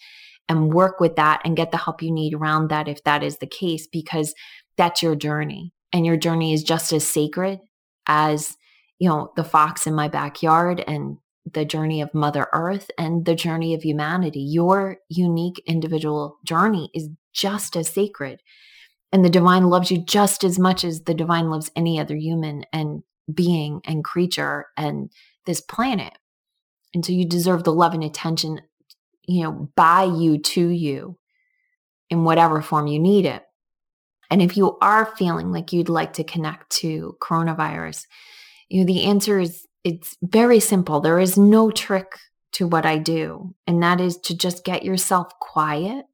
and 0.48 0.72
work 0.72 1.00
with 1.00 1.16
that 1.16 1.42
and 1.44 1.56
get 1.56 1.72
the 1.72 1.76
help 1.76 2.02
you 2.02 2.10
need 2.10 2.34
around 2.34 2.68
that 2.68 2.88
if 2.88 3.02
that 3.04 3.22
is 3.22 3.38
the 3.38 3.46
case 3.46 3.86
because 3.86 4.34
that's 4.76 5.02
your 5.02 5.16
journey 5.16 5.72
and 5.92 6.06
your 6.06 6.16
journey 6.16 6.52
is 6.52 6.62
just 6.62 6.92
as 6.92 7.06
sacred 7.06 7.58
as 8.06 8.56
you 8.98 9.08
know 9.08 9.32
the 9.36 9.44
fox 9.44 9.86
in 9.86 9.94
my 9.94 10.08
backyard 10.08 10.82
and 10.86 11.18
the 11.52 11.64
journey 11.64 12.00
of 12.00 12.14
mother 12.14 12.48
earth 12.52 12.90
and 12.98 13.24
the 13.24 13.34
journey 13.34 13.74
of 13.74 13.82
humanity. 13.82 14.40
Your 14.40 14.96
unique 15.08 15.62
individual 15.66 16.38
journey 16.44 16.90
is 16.94 17.08
just 17.32 17.76
as 17.76 17.88
sacred 17.88 18.40
and 19.12 19.24
the 19.24 19.30
divine 19.30 19.64
loves 19.64 19.90
you 19.90 20.04
just 20.04 20.44
as 20.44 20.58
much 20.58 20.84
as 20.84 21.02
the 21.02 21.14
divine 21.14 21.50
loves 21.50 21.70
any 21.76 21.98
other 21.98 22.16
human 22.16 22.64
and 22.72 23.02
being 23.32 23.80
and 23.84 24.04
creature 24.04 24.66
and 24.76 25.10
this 25.46 25.60
planet. 25.60 26.12
And 26.94 27.04
so 27.04 27.12
you 27.12 27.26
deserve 27.26 27.64
the 27.64 27.72
love 27.72 27.94
and 27.94 28.04
attention, 28.04 28.60
you 29.26 29.42
know, 29.42 29.70
by 29.76 30.04
you 30.04 30.38
to 30.38 30.68
you 30.68 31.18
in 32.10 32.24
whatever 32.24 32.62
form 32.62 32.86
you 32.86 32.98
need 32.98 33.26
it. 33.26 33.42
And 34.30 34.42
if 34.42 34.56
you 34.56 34.76
are 34.80 35.14
feeling 35.16 35.52
like 35.52 35.72
you'd 35.72 35.88
like 35.88 36.14
to 36.14 36.24
connect 36.24 36.70
to 36.70 37.16
coronavirus, 37.20 38.06
you 38.68 38.80
know, 38.80 38.86
the 38.86 39.04
answer 39.04 39.38
is 39.38 39.66
it's 39.84 40.16
very 40.22 40.58
simple. 40.58 41.00
There 41.00 41.20
is 41.20 41.38
no 41.38 41.70
trick 41.70 42.18
to 42.52 42.66
what 42.66 42.84
I 42.86 42.98
do, 42.98 43.54
and 43.66 43.82
that 43.82 44.00
is 44.00 44.16
to 44.18 44.36
just 44.36 44.64
get 44.64 44.84
yourself 44.84 45.28
quiet 45.40 46.06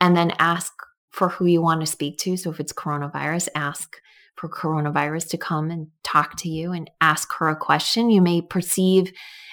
and 0.00 0.16
then 0.16 0.32
ask 0.38 0.72
for 1.14 1.28
who 1.28 1.46
you 1.46 1.62
want 1.62 1.80
to 1.80 1.86
speak 1.86 2.18
to. 2.18 2.36
So 2.36 2.50
if 2.50 2.58
it's 2.58 2.72
coronavirus, 2.72 3.48
ask 3.54 4.00
for 4.34 4.48
coronavirus 4.48 5.28
to 5.28 5.38
come 5.38 5.70
and 5.70 5.86
talk 6.02 6.36
to 6.38 6.48
you 6.48 6.72
and 6.72 6.90
ask 7.00 7.32
her 7.34 7.48
a 7.48 7.56
question. 7.56 8.10
You 8.10 8.20
may 8.20 8.42
perceive 8.42 9.12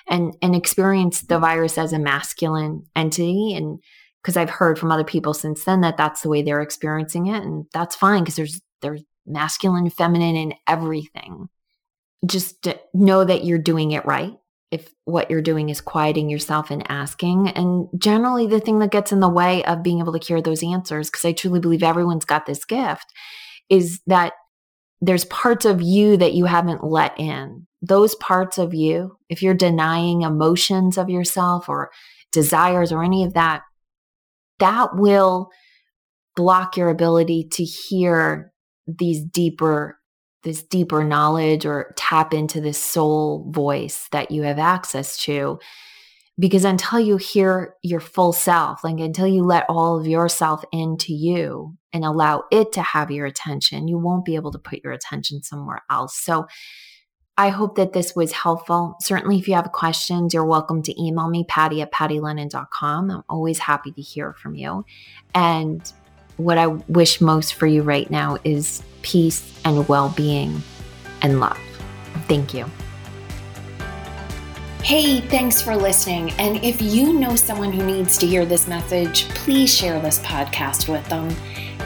and, 0.10 0.36
and 0.42 0.56
experience 0.56 1.22
the 1.22 1.38
virus 1.38 1.78
as 1.78 1.94
a 1.94 2.00
masculine 2.00 2.88
entity. 2.96 3.54
And 3.54 3.78
because 4.24 4.38
I've 4.38 4.50
heard 4.50 4.80
from 4.80 4.92
other 4.92 5.04
people 5.04 5.36
since 5.36 5.64
then 5.64 5.82
that 5.82 5.98
that's 5.98 6.22
the 6.22 6.30
way 6.30 6.42
they're 6.42 6.64
experiencing 6.64 7.28
it. 7.28 7.44
And 7.44 7.68
that's 7.74 7.96
fine 7.96 8.24
because 8.24 8.38
there's, 8.38 8.60
there's 8.82 9.04
masculine, 9.28 9.92
feminine, 9.92 10.36
and 10.36 10.56
everything. 10.68 11.48
Just 12.26 12.68
know 12.92 13.24
that 13.24 13.46
you're 13.46 13.60
doing 13.60 13.92
it 13.92 14.06
right 14.08 14.34
if 14.72 14.94
what 15.06 15.30
you're 15.30 15.42
doing 15.42 15.70
is 15.70 15.82
quieting 15.82 16.30
yourself 16.30 16.72
and 16.72 16.90
asking. 16.90 17.50
And 17.50 17.88
generally, 17.98 18.48
the 18.48 18.62
thing 18.62 18.80
that 18.80 18.92
gets 18.92 19.12
in 19.12 19.20
the 19.20 19.30
way 19.30 19.64
of 19.66 19.84
being 19.84 20.00
able 20.00 20.18
to 20.18 20.26
hear 20.26 20.42
those 20.42 20.64
answers, 20.64 21.10
because 21.10 21.26
I 21.26 21.34
truly 21.34 21.60
believe 21.60 21.84
everyone's 21.84 22.26
got 22.26 22.46
this 22.46 22.64
gift, 22.64 23.06
is 23.70 24.00
that 24.08 24.34
there's 25.02 25.26
parts 25.26 25.66
of 25.66 25.82
you 25.82 26.16
that 26.18 26.34
you 26.34 26.46
haven't 26.46 26.84
let 26.84 27.20
in. 27.20 27.68
Those 27.82 28.16
parts 28.16 28.58
of 28.58 28.74
you, 28.74 29.18
if 29.30 29.42
you're 29.42 29.54
denying 29.54 30.22
emotions 30.22 30.98
of 30.98 31.10
yourself 31.10 31.68
or 31.68 31.92
desires 32.32 32.92
or 32.92 33.04
any 33.04 33.24
of 33.24 33.34
that, 33.34 33.62
that 34.60 34.96
will 34.96 35.50
block 36.36 36.78
your 36.78 36.90
ability 36.90 37.48
to 37.52 37.64
hear 37.64 38.54
these 38.88 39.24
deeper 39.24 39.98
this 40.44 40.64
deeper 40.64 41.04
knowledge 41.04 41.66
or 41.66 41.94
tap 41.98 42.34
into 42.34 42.62
this 42.62 42.82
soul 42.82 43.50
voice 43.52 44.08
that 44.12 44.32
you 44.32 44.44
have 44.44 44.60
access 44.60 45.18
to. 45.24 45.60
Because 46.40 46.66
until 46.66 47.00
you 47.00 47.18
hear 47.18 47.76
your 47.84 48.00
full 48.00 48.34
self, 48.34 48.84
like 48.84 49.00
until 49.00 49.28
you 49.28 49.44
let 49.44 49.66
all 49.70 50.00
of 50.00 50.08
yourself 50.08 50.64
into 50.72 51.14
you 51.14 51.78
and 51.94 52.04
allow 52.04 52.44
it 52.52 52.72
to 52.72 52.82
have 52.82 53.12
your 53.12 53.26
attention, 53.26 53.88
you 53.88 53.98
won't 53.98 54.26
be 54.26 54.36
able 54.36 54.52
to 54.52 54.58
put 54.58 54.84
your 54.84 54.94
attention 54.94 55.44
somewhere 55.44 55.84
else. 55.90 56.18
So 56.18 56.48
I 57.38 57.50
hope 57.50 57.76
that 57.76 57.94
this 57.94 58.16
was 58.16 58.32
helpful. 58.32 58.96
Certainly, 59.02 59.40
if 59.40 59.48
you 59.48 59.56
have 59.56 59.72
questions, 59.72 60.34
you're 60.34 60.46
welcome 60.46 60.82
to 60.84 61.02
email 61.02 61.30
me, 61.30 61.46
Patty 61.48 61.82
at 61.82 61.92
pattylennon.com. 61.92 63.12
I'm 63.12 63.24
always 63.30 63.60
happy 63.60 63.92
to 63.92 64.02
hear 64.02 64.34
from 64.34 64.56
you. 64.56 64.86
And 65.34 65.92
what 66.44 66.58
I 66.58 66.68
wish 66.68 67.22
most 67.22 67.54
for 67.54 67.68
you 67.68 67.82
right 67.82 68.10
now 68.10 68.38
is 68.44 68.84
peace 69.02 69.60
and 69.66 69.88
well 69.88 70.10
being 70.10 70.62
and 71.22 71.40
love. 71.40 71.60
Thank 72.28 72.54
you. 72.54 72.66
Hey, 74.84 75.22
thanks 75.22 75.62
for 75.62 75.76
listening. 75.76 76.32
And 76.32 76.64
if 76.64 76.82
you 76.82 77.14
know 77.14 77.36
someone 77.36 77.72
who 77.72 77.86
needs 77.86 78.18
to 78.18 78.28
hear 78.28 78.46
this 78.46 78.68
message, 78.68 79.30
please 79.30 79.74
share 79.74 80.00
this 80.02 80.20
podcast 80.20 80.92
with 80.92 81.08
them. 81.08 81.30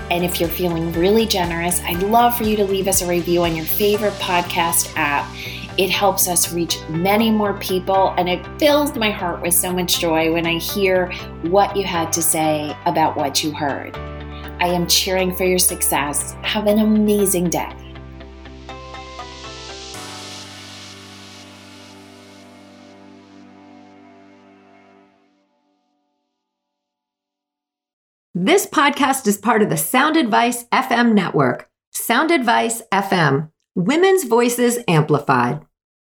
And 0.09 0.23
if 0.23 0.39
you're 0.39 0.49
feeling 0.49 0.93
really 0.93 1.25
generous, 1.25 1.81
I'd 1.81 2.03
love 2.03 2.37
for 2.37 2.45
you 2.45 2.55
to 2.55 2.63
leave 2.63 2.87
us 2.87 3.01
a 3.01 3.07
review 3.07 3.43
on 3.43 3.55
your 3.55 3.65
favorite 3.65 4.13
podcast 4.13 4.93
app. 4.95 5.29
It 5.77 5.89
helps 5.89 6.29
us 6.29 6.53
reach 6.53 6.79
many 6.87 7.29
more 7.29 7.55
people, 7.59 8.13
and 8.17 8.29
it 8.29 8.45
fills 8.59 8.95
my 8.95 9.11
heart 9.11 9.41
with 9.41 9.53
so 9.53 9.73
much 9.73 9.99
joy 9.99 10.31
when 10.31 10.45
I 10.45 10.57
hear 10.57 11.11
what 11.41 11.75
you 11.75 11.83
had 11.83 12.13
to 12.13 12.21
say 12.21 12.75
about 12.85 13.17
what 13.17 13.43
you 13.43 13.51
heard. 13.51 13.93
I 14.65 14.69
am 14.69 14.87
cheering 14.87 15.31
for 15.31 15.43
your 15.43 15.59
success. 15.59 16.35
Have 16.41 16.65
an 16.65 16.79
amazing 16.79 17.51
day. 17.51 17.71
This 28.33 28.65
podcast 28.65 29.27
is 29.27 29.37
part 29.37 29.61
of 29.61 29.69
the 29.69 29.77
Sound 29.77 30.17
Advice 30.17 30.63
FM 30.73 31.13
network. 31.13 31.69
Sound 31.91 32.31
Advice 32.31 32.81
FM, 32.91 33.51
women's 33.75 34.23
voices 34.23 34.79
amplified. 34.87 35.63